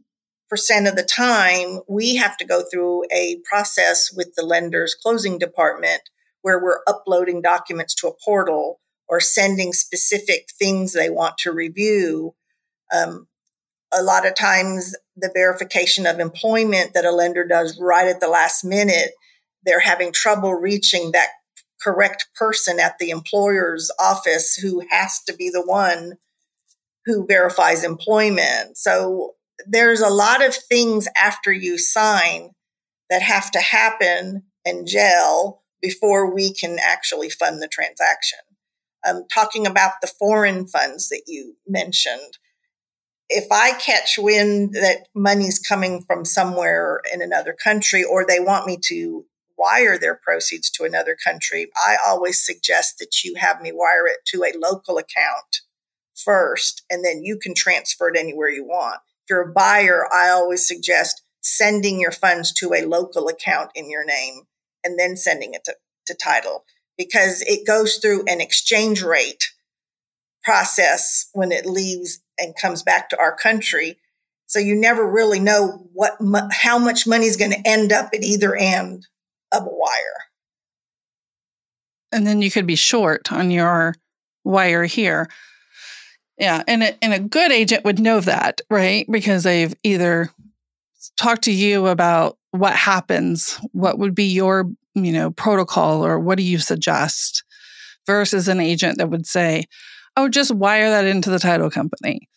[0.87, 6.01] of the time we have to go through a process with the lender's closing department
[6.41, 12.35] where we're uploading documents to a portal or sending specific things they want to review.
[12.93, 13.27] Um,
[13.91, 18.27] a lot of times, the verification of employment that a lender does right at the
[18.27, 19.11] last minute,
[19.65, 21.29] they're having trouble reaching that
[21.81, 26.13] correct person at the employer's office who has to be the one
[27.05, 28.77] who verifies employment.
[28.77, 29.33] So
[29.67, 32.51] there's a lot of things after you sign
[33.09, 38.39] that have to happen and gel before we can actually fund the transaction.
[39.07, 42.37] Um, talking about the foreign funds that you mentioned,
[43.29, 48.65] if I catch wind that money's coming from somewhere in another country or they want
[48.65, 49.25] me to
[49.57, 54.19] wire their proceeds to another country, I always suggest that you have me wire it
[54.27, 55.61] to a local account
[56.15, 58.99] first, and then you can transfer it anywhere you want.
[59.23, 63.89] If you're a buyer, I always suggest sending your funds to a local account in
[63.89, 64.43] your name
[64.83, 65.75] and then sending it to,
[66.07, 66.65] to title
[66.97, 69.51] because it goes through an exchange rate
[70.43, 73.97] process when it leaves and comes back to our country.
[74.45, 76.17] So you never really know what
[76.51, 79.07] how much money is going to end up at either end
[79.51, 80.27] of a wire.
[82.11, 83.95] And then you could be short on your
[84.43, 85.29] wire here.
[86.43, 89.05] Yeah, and a, and a good agent would know that, right?
[89.09, 90.29] Because they've either
[91.15, 96.37] talked to you about what happens, what would be your, you know, protocol or what
[96.37, 97.45] do you suggest
[98.05, 99.63] versus an agent that would say,
[100.17, 102.27] "Oh, just wire that into the title company."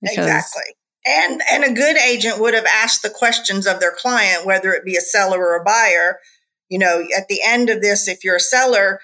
[0.00, 0.76] Because exactly.
[1.04, 4.84] And and a good agent would have asked the questions of their client whether it
[4.84, 6.20] be a seller or a buyer.
[6.68, 9.00] You know, at the end of this if you're a seller,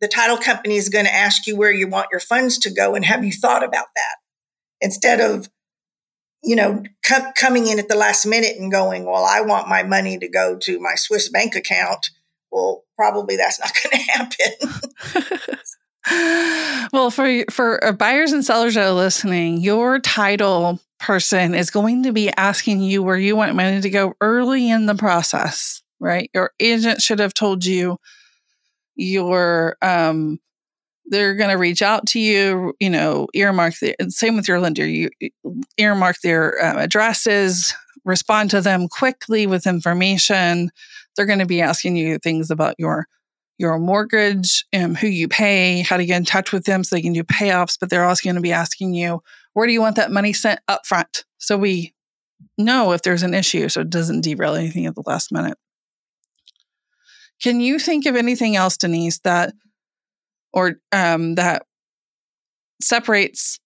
[0.00, 2.94] the title company is going to ask you where you want your funds to go
[2.94, 4.16] and have you thought about that?
[4.80, 5.48] Instead of
[6.42, 9.82] you know com- coming in at the last minute and going well i want my
[9.82, 12.08] money to go to my swiss bank account
[12.50, 15.56] well probably that's not going to happen.
[16.94, 22.04] Well for for uh, buyers and sellers that are listening your title person is going
[22.04, 26.30] to be asking you where you want money to go early in the process right?
[26.34, 27.98] Your agent should have told you
[28.96, 30.38] your um
[31.06, 34.86] they're going to reach out to you you know earmark the same with your lender
[34.86, 35.10] you
[35.78, 37.74] earmark their uh, addresses
[38.04, 40.70] respond to them quickly with information.
[41.16, 43.06] They're going to be asking you things about your
[43.58, 47.02] your mortgage and who you pay how to get in touch with them so they
[47.02, 49.20] can do payoffs but they're also going to be asking you
[49.52, 51.92] where do you want that money sent up front so we
[52.56, 55.58] know if there's an issue so it doesn't derail anything at the last minute
[57.42, 59.54] can you think of anything else, Denise, that
[60.52, 61.64] or um, that
[62.82, 63.58] separates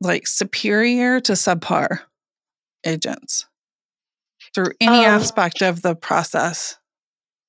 [0.00, 2.00] like superior to subpar
[2.84, 3.46] agents
[4.54, 6.78] through any um, aspect of the process?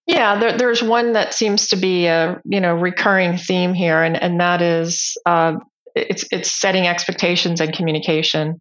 [0.06, 4.22] Yeah, there, there's one that seems to be a you know recurring theme here, and
[4.22, 5.56] and that is uh,
[5.96, 8.60] it's it's setting expectations and communication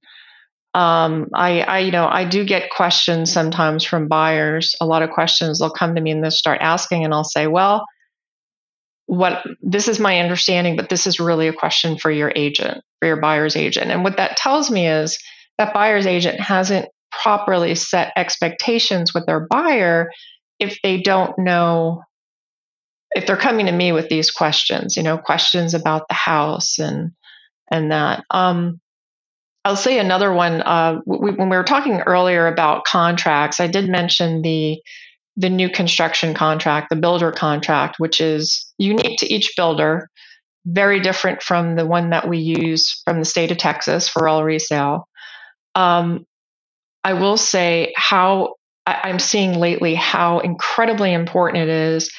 [0.76, 4.76] um, I, I, you know, I do get questions sometimes from buyers.
[4.78, 7.46] A lot of questions they'll come to me and they'll start asking, and I'll say,
[7.46, 7.86] well,
[9.06, 13.06] what this is my understanding, but this is really a question for your agent, for
[13.06, 13.90] your buyer's agent.
[13.90, 15.18] And what that tells me is
[15.56, 20.10] that buyer's agent hasn't properly set expectations with their buyer
[20.60, 22.02] if they don't know
[23.12, 27.12] if they're coming to me with these questions, you know, questions about the house and
[27.72, 28.24] and that.
[28.30, 28.78] Um,
[29.66, 30.62] I'll say another one.
[30.62, 34.80] Uh, we, when we were talking earlier about contracts, I did mention the
[35.36, 40.08] the new construction contract, the builder contract, which is unique to each builder.
[40.66, 44.44] very different from the one that we use from the state of Texas for all
[44.44, 45.08] resale.
[45.74, 46.26] Um,
[47.04, 48.54] I will say how
[48.84, 52.10] I, I'm seeing lately how incredibly important it is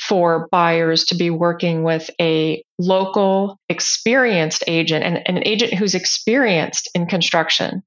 [0.00, 5.94] for buyers to be working with a local experienced agent and, and an agent who's
[5.94, 7.82] experienced in construction.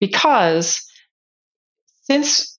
[0.00, 0.80] Because
[2.02, 2.58] since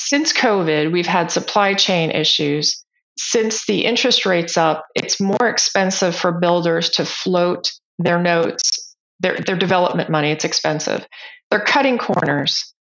[0.00, 2.84] since covid we've had supply chain issues.
[3.18, 9.36] Since the interest rates up it's more expensive for builders to float their notes their,
[9.36, 10.30] their development money.
[10.30, 11.04] It's expensive.
[11.50, 12.72] They're cutting corners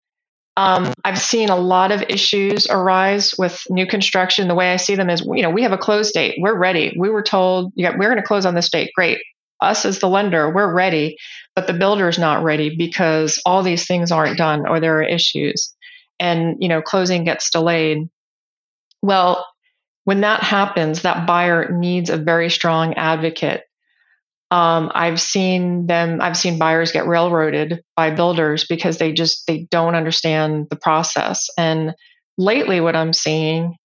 [0.56, 4.48] um, I've seen a lot of issues arise with new construction.
[4.48, 6.36] The way I see them is, you know, we have a close date.
[6.40, 6.96] We're ready.
[6.98, 8.90] We were told, yeah, we're going to close on this date.
[8.94, 9.18] Great.
[9.60, 11.16] Us as the lender, we're ready,
[11.54, 15.74] but the builder's not ready because all these things aren't done or there are issues,
[16.20, 18.08] and you know, closing gets delayed.
[19.00, 19.46] Well,
[20.04, 23.62] when that happens, that buyer needs a very strong advocate
[24.50, 29.66] um, I've seen them, I've seen buyers get railroaded by builders because they just they
[29.70, 31.48] don't understand the process.
[31.58, 31.94] And
[32.38, 33.76] lately, what I'm seeing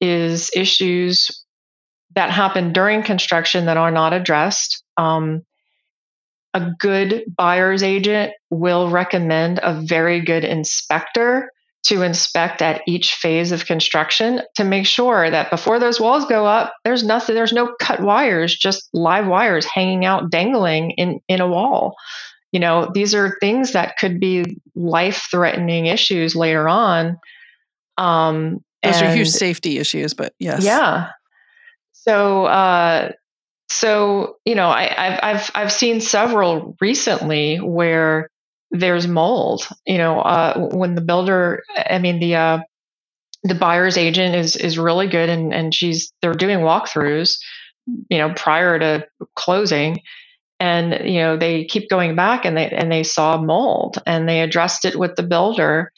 [0.00, 1.44] is issues
[2.14, 4.82] that happen during construction that are not addressed.
[4.96, 5.42] Um,
[6.52, 11.48] a good buyer's agent will recommend a very good inspector
[11.82, 16.44] to inspect at each phase of construction to make sure that before those walls go
[16.46, 21.40] up, there's nothing, there's no cut wires, just live wires hanging out, dangling in, in
[21.40, 21.94] a wall.
[22.52, 27.18] You know, these are things that could be life threatening issues later on.
[27.96, 30.62] Um, those and, are huge safety issues, but yes.
[30.62, 31.10] Yeah.
[31.92, 33.12] So, uh,
[33.68, 38.28] so you know, I, I've I've I've seen several recently where
[38.70, 39.68] there's mold.
[39.86, 42.58] You know, uh, when the builder, I mean the uh,
[43.42, 47.38] the buyer's agent is is really good, and and she's they're doing walkthroughs,
[48.08, 50.00] you know, prior to closing,
[50.58, 54.40] and you know they keep going back and they and they saw mold and they
[54.40, 55.92] addressed it with the builder,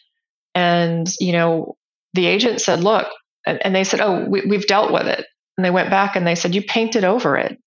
[0.55, 1.77] and you know
[2.15, 3.09] the agent said, look,
[3.47, 6.27] and, and they said, oh, we, we've dealt with it, and they went back and
[6.27, 7.59] they said, you painted over it.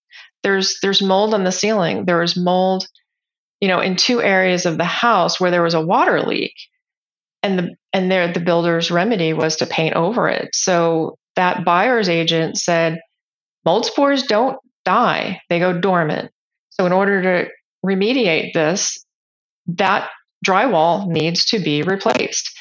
[0.43, 2.05] There's there's mold on the ceiling.
[2.05, 2.87] There is mold
[3.65, 6.53] you know, in two areas of the house where there was a water leak.
[7.41, 10.53] And the and there the builder's remedy was to paint over it.
[10.53, 12.99] So that buyer's agent said
[13.65, 16.29] mold spores don't die, they go dormant.
[16.69, 17.49] So in order to
[17.83, 19.03] remediate this,
[19.65, 20.11] that
[20.45, 22.55] drywall needs to be replaced.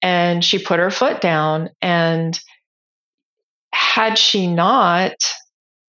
[0.00, 2.40] And she put her foot down and
[3.70, 5.12] had she not,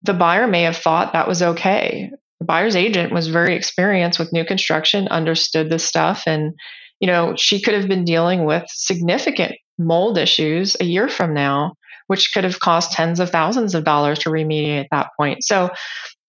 [0.02, 4.32] the buyer may have thought that was okay the buyer's agent was very experienced with
[4.32, 6.54] new construction, understood this stuff, and
[7.00, 11.74] you know she could have been dealing with significant mold issues a year from now,
[12.06, 15.44] which could have cost tens of thousands of dollars to remediate at that point.
[15.44, 15.70] So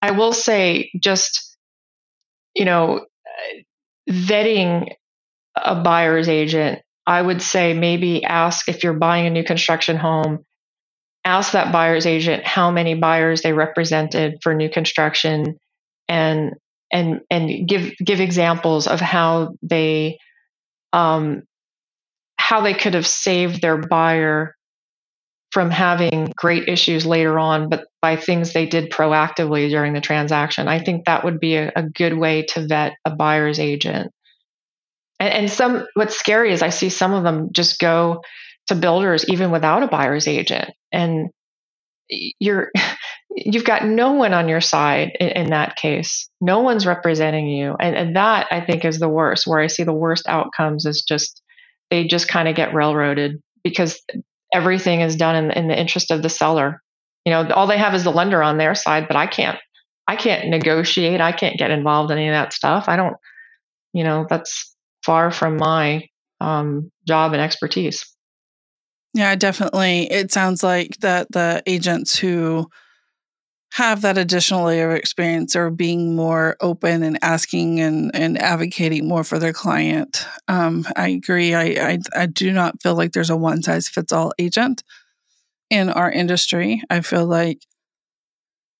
[0.02, 1.58] I will say, just
[2.56, 3.06] you know,
[4.10, 4.90] vetting
[5.56, 10.46] a buyer's agent, I would say maybe ask if you're buying a new construction home,
[11.24, 15.58] ask that buyer's agent how many buyers they represented for new construction
[16.08, 16.54] and
[16.92, 20.18] and and give give examples of how they
[20.94, 21.44] um,
[22.38, 24.56] how they could have saved their buyer
[25.52, 30.68] from having great issues later on, but by things they did proactively during the transaction.
[30.68, 34.12] I think that would be a, a good way to vet a buyer's agent.
[35.20, 38.22] And, and some what's scary is I see some of them just go
[38.68, 41.30] to builders even without a buyer's agent, and
[42.10, 42.72] you're
[43.36, 46.30] you've got no one on your side in, in that case.
[46.42, 47.76] No one's representing you.
[47.80, 51.04] And, and, that I think is the worst, where I see the worst outcomes is
[51.04, 51.42] just
[51.90, 54.02] they just kind of get railroaded because
[54.54, 56.82] everything is done in, in the interest of the seller.
[57.26, 59.60] You know, all they have is the lender on their side, but I can't
[60.08, 61.20] I can't negotiate.
[61.20, 62.86] I can't get involved in any of that stuff.
[62.88, 63.18] I don't,
[63.94, 64.74] you know, that's
[65.04, 66.08] far from my
[66.40, 68.06] um, job and expertise.
[69.14, 70.10] Yeah, definitely.
[70.12, 72.70] It sounds like that the agents who
[73.74, 79.08] have that additional layer of experience or being more open and asking and, and advocating
[79.08, 80.26] more for their client.
[80.48, 81.54] Um, I agree.
[81.54, 84.84] I, I, I do not feel like there's a one size fits all agent
[85.70, 86.82] in our industry.
[86.90, 87.60] I feel like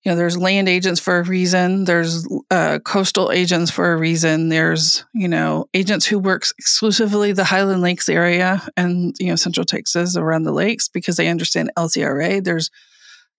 [0.04, 4.48] you know there's land agents for a reason there's uh, coastal agents for a reason
[4.48, 9.66] there's you know agents who works exclusively the highland lakes area and you know central
[9.66, 12.70] texas around the lakes because they understand lcra there's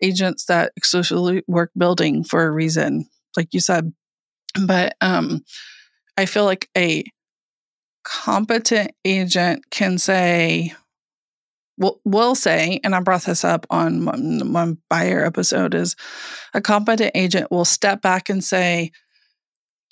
[0.03, 3.93] agents that exclusively work building for a reason, like you said.
[4.67, 5.43] But um,
[6.17, 7.05] I feel like a
[8.05, 10.73] competent agent can say,
[11.77, 15.95] will, will say, and I brought this up on one, one buyer episode, is
[16.55, 18.93] a competent agent will step back and say,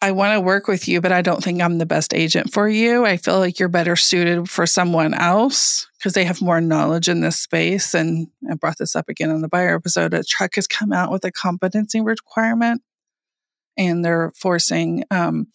[0.02, 2.68] I want to work with you, but I don't think I'm the best agent for
[2.68, 3.06] you.
[3.06, 7.20] I feel like you're better suited for someone else because they have more knowledge in
[7.20, 7.94] this space.
[7.94, 10.12] And I brought this up again on the buyer episode.
[10.12, 12.82] A TREC has come out with a competency requirement
[13.78, 15.46] and they're forcing um,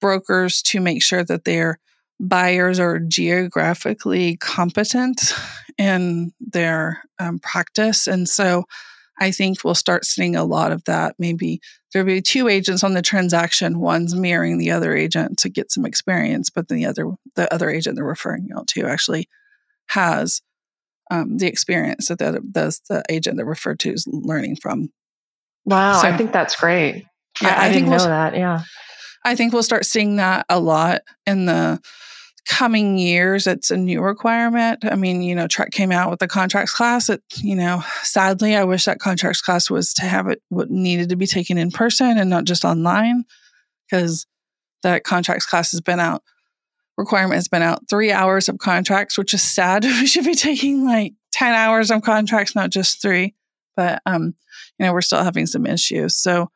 [0.00, 1.78] brokers to make sure that their
[2.18, 5.32] buyers are geographically competent
[5.78, 8.06] in their um, practice.
[8.06, 8.64] And so
[9.18, 11.14] I think we'll start seeing a lot of that.
[11.18, 11.60] Maybe
[11.96, 15.86] there'll be two agents on the transaction, one's mirroring the other agent to get some
[15.86, 19.30] experience, but then the other the other agent they're referring you to actually
[19.88, 20.42] has
[21.10, 24.90] um, the experience that the, the, the agent they're referred to is learning from.
[25.64, 27.06] Wow, so, I think that's great.
[27.40, 28.36] Yeah, I, I, I didn't we'll, know that.
[28.36, 28.60] Yeah.
[29.24, 31.80] I think we'll start seeing that a lot in the
[32.46, 33.46] coming years.
[33.46, 34.84] It's a new requirement.
[34.84, 37.08] I mean, you know, TREC came out with the contracts class.
[37.08, 41.08] It, you know, sadly, I wish that contracts class was to have it what needed
[41.10, 43.24] to be taken in person and not just online
[43.88, 44.26] because
[44.82, 46.22] that contracts class has been out.
[46.96, 49.84] Requirement has been out three hours of contracts, which is sad.
[49.84, 53.34] we should be taking like 10 hours of contracts, not just three.
[53.74, 54.34] But, um,
[54.78, 56.16] you know, we're still having some issues.
[56.16, 56.50] So,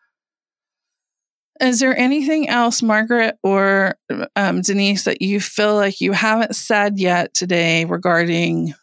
[1.61, 3.95] is there anything else, Margaret or
[4.35, 8.75] um, Denise, that you feel like you haven't said yet today regarding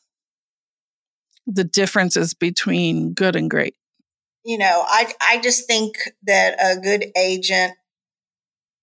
[1.47, 3.75] the differences between good and great?
[4.45, 7.73] You know, I I just think that a good agent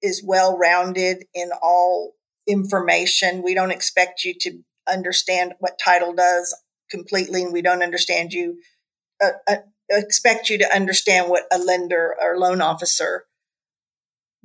[0.02, 2.14] is well rounded in all
[2.46, 3.42] information.
[3.42, 6.54] We don't expect you to understand what title does
[6.90, 8.58] completely, and we don't understand you
[9.22, 9.56] uh, uh,
[9.90, 13.24] expect you to understand what a lender or loan officer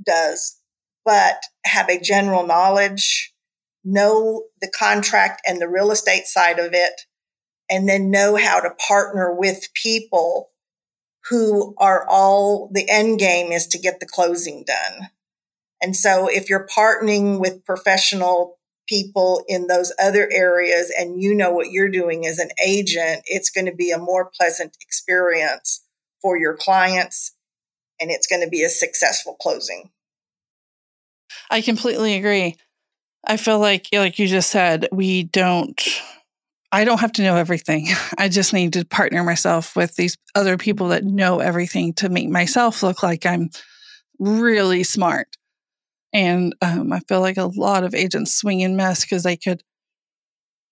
[0.05, 0.57] does,
[1.05, 3.33] but have a general knowledge,
[3.83, 7.01] know the contract and the real estate side of it,
[7.69, 10.49] and then know how to partner with people
[11.29, 15.09] who are all the end game is to get the closing done.
[15.81, 21.51] And so if you're partnering with professional people in those other areas and you know
[21.51, 25.85] what you're doing as an agent, it's going to be a more pleasant experience
[26.21, 27.33] for your clients
[27.99, 29.89] and it's going to be a successful closing.
[31.49, 32.55] I completely agree.
[33.25, 35.81] I feel like, like you just said, we don't,
[36.71, 37.87] I don't have to know everything.
[38.17, 42.29] I just need to partner myself with these other people that know everything to make
[42.29, 43.49] myself look like I'm
[44.19, 45.27] really smart.
[46.13, 49.63] And um, I feel like a lot of agents swing and miss because they could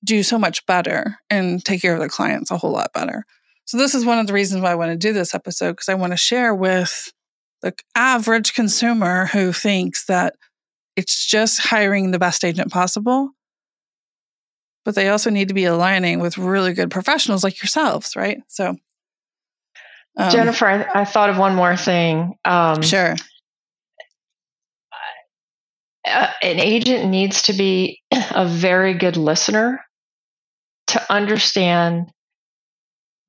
[0.03, 3.25] do so much better and take care of their clients a whole lot better.
[3.65, 5.89] So, this is one of the reasons why I want to do this episode because
[5.89, 7.11] I want to share with
[7.61, 10.35] the average consumer who thinks that
[10.95, 13.31] it's just hiring the best agent possible.
[14.85, 18.39] But they also need to be aligning with really good professionals like yourselves, right?
[18.47, 18.75] So,
[20.17, 22.35] um, Jennifer, I, I, thought of one more thing.
[22.43, 23.15] Um, sure.
[26.07, 29.81] Uh, an agent needs to be a very good listener
[30.87, 32.09] to understand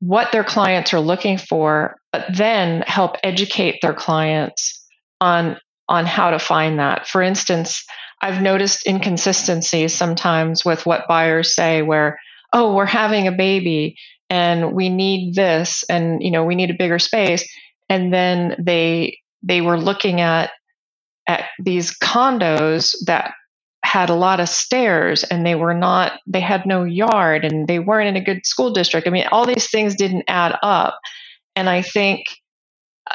[0.00, 4.84] what their clients are looking for, but then help educate their clients
[5.20, 5.56] on
[5.88, 7.08] on how to find that.
[7.08, 7.84] For instance,
[8.20, 12.18] I've noticed inconsistencies sometimes with what buyers say where,
[12.52, 13.96] oh, we're having a baby
[14.28, 17.48] and we need this and you know, we need a bigger space.
[17.88, 20.50] And then they they were looking at
[21.26, 23.32] at these condos that
[23.84, 27.78] had a lot of stairs and they were not they had no yard and they
[27.78, 29.06] weren't in a good school district.
[29.06, 30.98] I mean, all these things didn't add up.
[31.58, 32.24] And I think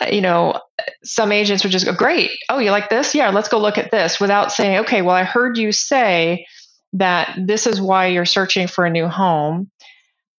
[0.01, 0.59] uh, you know,
[1.03, 2.31] some agents would just go, Great.
[2.49, 3.13] Oh, you like this?
[3.13, 6.45] Yeah, let's go look at this without saying, Okay, well, I heard you say
[6.93, 9.69] that this is why you're searching for a new home.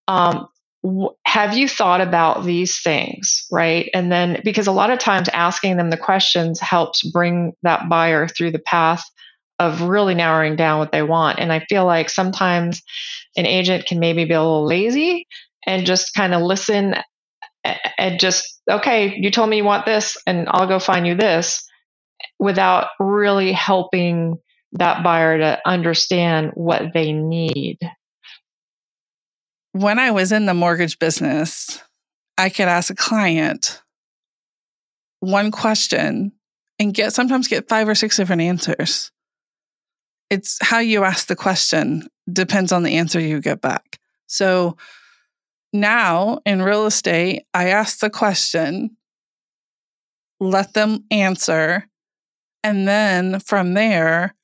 [0.09, 0.49] Um,
[1.25, 3.47] have you thought about these things?
[3.51, 3.89] Right.
[3.95, 8.29] And then, because a lot of times asking them the questions helps bring that buyer
[8.29, 9.03] through the path
[9.59, 11.39] of really narrowing down what they want.
[11.39, 12.83] And I feel like sometimes
[13.37, 15.27] an agent can maybe be a little lazy
[15.67, 16.97] and just kind of listen
[17.65, 21.67] and just okay you told me you want this and i'll go find you this
[22.39, 24.37] without really helping
[24.73, 27.79] that buyer to understand what they need.
[29.73, 31.83] When i was in the mortgage business
[32.39, 33.81] i could ask a client
[35.21, 36.33] one question
[36.79, 39.11] and get sometimes get five or six different answers.
[40.31, 43.99] It's how you ask the question depends on the answer you get back.
[44.27, 44.77] So
[45.75, 48.97] now in real estate, I ask the question,
[50.41, 51.87] let them answer,
[52.63, 54.35] and then from there,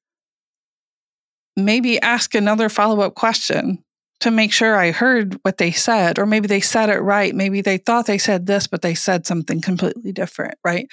[1.56, 3.82] maybe ask another follow up question
[4.20, 7.34] to make sure I heard what they said, or maybe they said it right.
[7.34, 10.88] Maybe they thought they said this, but they said something completely different, right?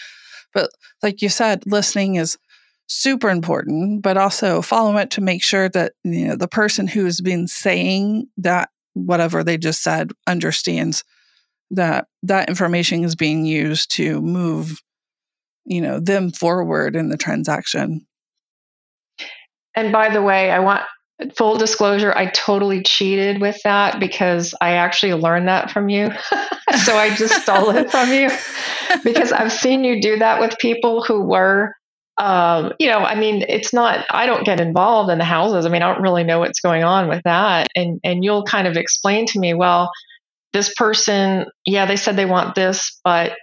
[0.54, 0.70] But
[1.04, 2.38] like you said, listening is
[2.88, 7.20] super important, but also follow it to make sure that you know the person who's
[7.20, 8.70] been saying that
[9.06, 11.04] whatever they just said understands
[11.72, 14.82] that that information is being used to move
[15.66, 18.08] you know them forward in the transaction.
[19.76, 20.84] And by the way i want
[21.36, 26.12] full disclosure i totally cheated with that because i actually learned that from you.
[26.84, 28.30] So i just stole it from you.
[29.04, 31.74] Because i've seen you do that with people who were
[32.18, 34.06] um, you know, I mean, it's not.
[34.10, 35.66] I don't get involved in the houses.
[35.66, 37.68] I mean, I don't really know what's going on with that.
[37.76, 39.92] And and you'll kind of explain to me, well,
[40.54, 43.34] this person, yeah, they said they want this, but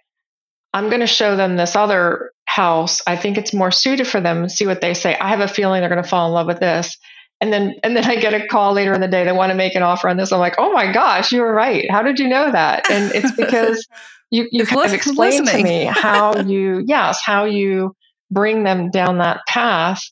[0.73, 3.01] I'm going to show them this other house.
[3.07, 4.49] I think it's more suited for them.
[4.49, 5.17] See what they say.
[5.17, 6.97] I have a feeling they're going to fall in love with this.
[7.41, 9.25] And then and then I get a call later in the day.
[9.25, 10.33] They want to make an offer on this.
[10.33, 11.89] I'm like, oh my gosh, you were right.
[11.91, 12.91] How did you know that?
[12.91, 13.87] And it's because
[14.31, 17.95] you you kind of explained to me how you yes how you
[18.35, 20.03] bring them down that path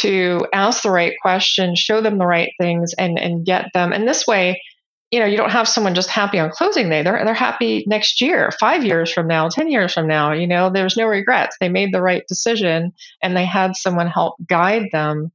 [0.00, 3.92] to ask the right questions, show them the right things, and and get them.
[3.92, 4.62] And this way,
[5.10, 7.02] you know, you don't have someone just happy on closing day.
[7.02, 10.32] They're they're happy next year, five years from now, ten years from now.
[10.32, 11.56] You know, there's no regrets.
[11.60, 12.92] They made the right decision,
[13.22, 15.32] and they had someone help guide them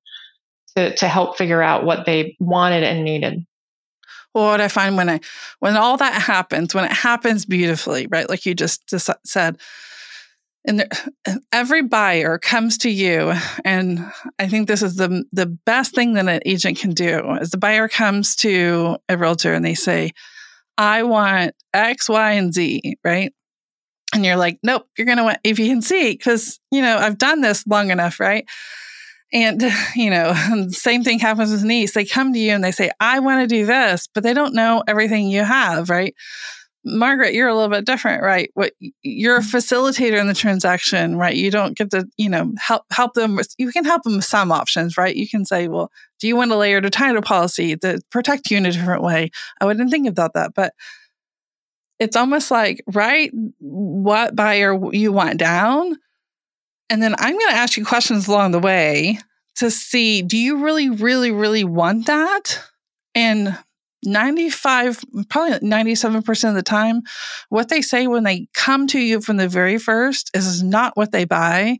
[0.75, 3.45] to to help figure out what they wanted and needed.
[4.33, 5.21] Well, what I find when I
[5.59, 8.29] when all that happens, when it happens beautifully, right?
[8.29, 9.57] Like you just, just said,
[10.65, 10.89] and there,
[11.51, 13.33] every buyer comes to you
[13.63, 13.99] and
[14.39, 17.57] i think this is the the best thing that an agent can do is the
[17.57, 20.11] buyer comes to a realtor and they say
[20.77, 23.33] i want x y and z right?
[24.13, 26.97] And you're like nope you're going to want a b and c because you know
[26.97, 28.45] i've done this long enough right?
[29.31, 29.61] And
[29.95, 30.33] you know
[30.69, 31.93] same thing happens with Denise.
[31.93, 34.55] They come to you and they say i want to do this but they don't
[34.55, 36.15] know everything you have right
[36.85, 38.49] Margaret, you're a little bit different, right?
[38.53, 39.57] What you're a mm-hmm.
[39.57, 41.35] facilitator in the transaction, right?
[41.35, 44.25] You don't get to, you know, help help them with you can help them with
[44.25, 45.15] some options, right?
[45.15, 48.65] You can say, well, do you want a layered title policy to protect you in
[48.65, 49.29] a different way?
[49.59, 50.73] I wouldn't think about that, but
[51.99, 55.97] it's almost like write what buyer you want down.
[56.89, 59.19] And then I'm going to ask you questions along the way
[59.57, 62.63] to see do you really, really, really want that?
[63.13, 63.57] And
[64.03, 67.01] 95 probably 97% of the time
[67.49, 71.11] what they say when they come to you from the very first is not what
[71.11, 71.77] they buy.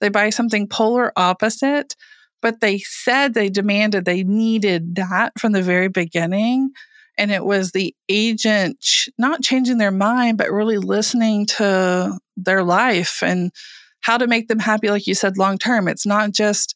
[0.00, 1.94] They buy something polar opposite
[2.40, 6.72] but they said they demanded they needed that from the very beginning.
[7.16, 8.84] And it was the agent
[9.16, 13.52] not changing their mind but really listening to their life and
[14.00, 15.86] how to make them happy like you said long term.
[15.86, 16.74] It's not just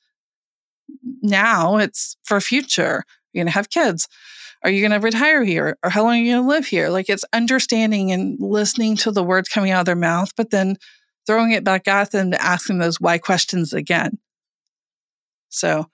[1.22, 3.02] now it's for future.
[3.32, 4.06] You're going to have kids
[4.64, 5.78] are you going to retire here?
[5.82, 6.88] Or how long are you going to live here?
[6.88, 10.76] Like it's understanding and listening to the words coming out of their mouth, but then
[11.26, 14.18] throwing it back at them to ask them those why questions again.
[15.48, 15.86] So,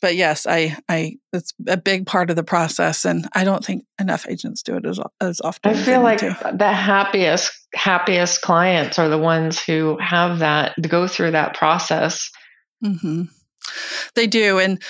[0.00, 3.84] but yes, I, I, it's a big part of the process, and I don't think
[3.98, 5.72] enough agents do it as, as often.
[5.72, 11.32] I feel like the happiest, happiest clients are the ones who have that go through
[11.32, 12.30] that process.
[12.82, 13.24] Mm-hmm.
[14.14, 14.82] They do, and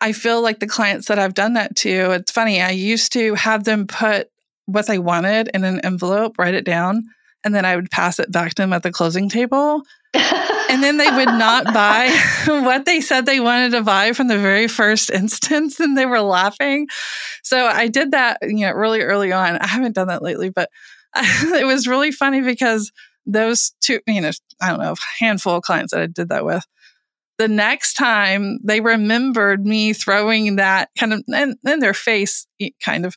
[0.00, 2.60] I feel like the clients that I've done that to, it's funny.
[2.60, 4.28] I used to have them put
[4.66, 7.04] what they wanted in an envelope, write it down,
[7.44, 9.82] and then I would pass it back to them at the closing table.
[10.14, 12.08] and then they would not buy
[12.46, 16.20] what they said they wanted to buy from the very first instance and they were
[16.20, 16.86] laughing
[17.42, 20.70] so i did that you know really early on i haven't done that lately but
[21.16, 22.92] it was really funny because
[23.26, 24.30] those two you know
[24.62, 26.64] i don't know handful of clients that i did that with
[27.38, 32.46] the next time they remembered me throwing that kind of in, in, their face,
[32.82, 33.16] kind of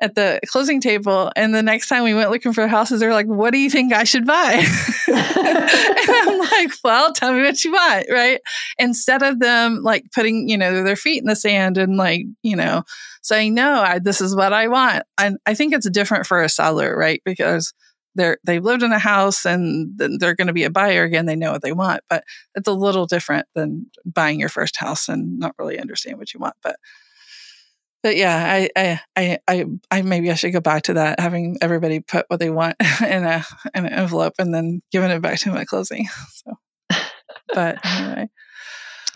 [0.00, 1.30] at the closing table.
[1.36, 3.92] And the next time we went looking for houses, they're like, What do you think
[3.92, 4.64] I should buy?
[5.08, 5.68] and
[6.08, 8.06] I'm like, Well, tell me what you want.
[8.10, 8.40] Right.
[8.78, 12.56] Instead of them like putting, you know, their feet in the sand and like, you
[12.56, 12.82] know,
[13.22, 15.04] saying, No, I, this is what I want.
[15.18, 17.22] And I think it's different for a seller, right?
[17.24, 17.72] Because
[18.14, 21.36] they're they've lived in a house and they're going to be a buyer again they
[21.36, 25.38] know what they want but it's a little different than buying your first house and
[25.38, 26.76] not really understand what you want but
[28.02, 32.00] but yeah I, I i i maybe i should go back to that having everybody
[32.00, 33.44] put what they want in a
[33.74, 36.54] in an envelope and then giving it back to them at closing so.
[37.52, 38.28] But anyway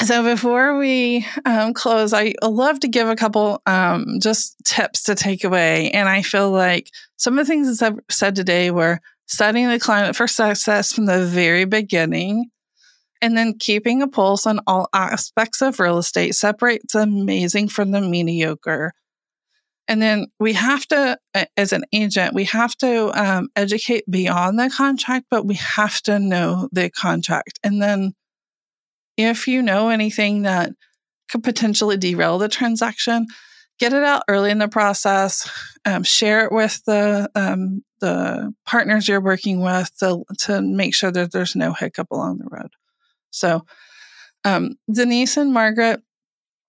[0.03, 5.15] so before we um, close, I love to give a couple um, just tips to
[5.15, 5.91] take away.
[5.91, 9.81] And I feel like some of the things that I've said today were setting the
[9.81, 12.51] climate for success from the very beginning
[13.21, 17.91] and then keeping a pulse on all aspects of real estate separates the amazing from
[17.91, 18.93] the mediocre.
[19.89, 21.19] And then we have to,
[21.57, 26.19] as an agent, we have to um, educate beyond the contract, but we have to
[26.19, 27.59] know the contract.
[27.65, 28.13] And then
[29.19, 30.71] if you know anything that
[31.29, 33.27] could potentially derail the transaction,
[33.79, 35.51] get it out early in the process.
[35.85, 41.11] Um, share it with the um, the partners you're working with to, to make sure
[41.11, 42.71] that there's no hiccup along the road.
[43.31, 43.65] So,
[44.45, 46.01] um, Denise and Margaret,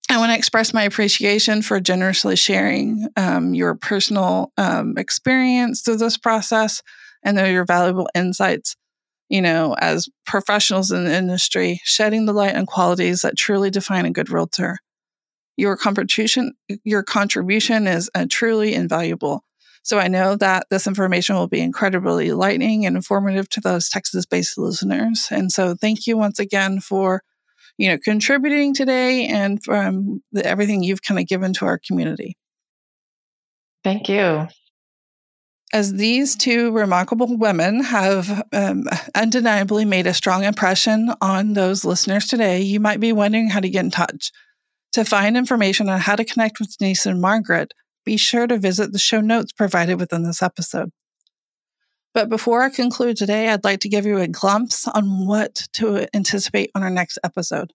[0.10, 5.98] I want to express my appreciation for generously sharing um, your personal um, experience through
[5.98, 6.82] this process
[7.24, 8.76] and your valuable insights.
[9.30, 14.06] You know, as professionals in the industry, shedding the light on qualities that truly define
[14.06, 14.80] a good realtor.
[15.56, 16.54] Your contribution,
[16.84, 19.44] your contribution is uh, truly invaluable.
[19.84, 24.58] So I know that this information will be incredibly enlightening and informative to those Texas-based
[24.58, 25.28] listeners.
[25.32, 27.22] And so, thank you once again for
[27.80, 32.36] you know, contributing today and from everything you've kind of given to our community.
[33.86, 34.48] Thank you.
[35.72, 42.26] As these two remarkable women have um, undeniably made a strong impression on those listeners
[42.26, 44.32] today, you might be wondering how to get in touch.
[44.94, 48.92] To find information on how to connect with Denise and Margaret, be sure to visit
[48.92, 50.90] the show notes provided within this episode.
[52.16, 56.08] But before I conclude today, I'd like to give you a glimpse on what to
[56.16, 57.74] anticipate on our next episode.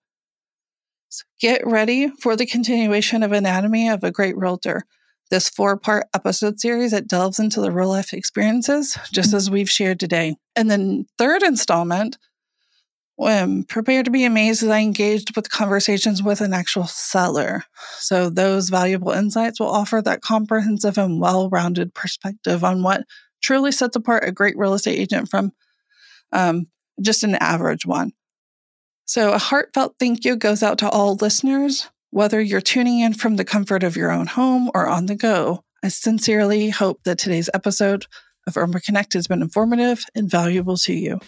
[1.08, 4.82] So get ready for the continuation of Anatomy of a Great Realtor,
[5.30, 9.70] this four part episode series that delves into the real life experiences, just as we've
[9.70, 10.36] shared today.
[10.54, 12.18] And then, third installment,
[13.20, 17.64] um, prepare to be amazed as I engaged with conversations with an actual seller.
[17.98, 23.04] So, those valuable insights will offer that comprehensive and well rounded perspective on what
[23.42, 25.52] truly sets apart a great real estate agent from
[26.32, 26.66] um,
[27.00, 28.12] just an average one.
[29.06, 33.34] So, a heartfelt thank you goes out to all listeners, whether you're tuning in from
[33.34, 35.64] the comfort of your own home or on the go.
[35.82, 38.06] I sincerely hope that today's episode
[38.46, 41.18] of Urban Connect has been informative and valuable to you.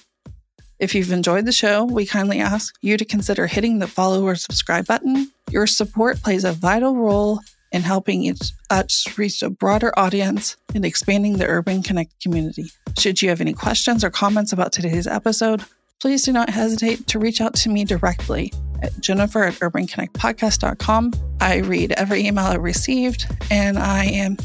[0.79, 4.37] If you've enjoyed the show, we kindly ask you to consider hitting the follow or
[4.37, 5.33] subscribe button.
[5.51, 7.41] Your support plays a vital role
[7.73, 8.33] in helping
[8.71, 12.71] us reach a broader audience and expanding the Urban Connect community.
[12.97, 15.65] Should you have any questions or comments about today's episode,
[16.01, 21.13] please do not hesitate to reach out to me directly at jennifer at urbanconnectpodcast.com.
[21.41, 24.37] I read every email I received, and I am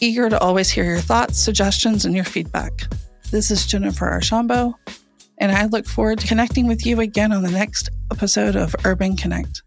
[0.00, 2.72] eager to always hear your thoughts, suggestions, and your feedback.
[3.30, 4.74] This is Jennifer Archambeault,
[5.38, 9.16] and I look forward to connecting with you again on the next episode of Urban
[9.16, 9.62] Connect.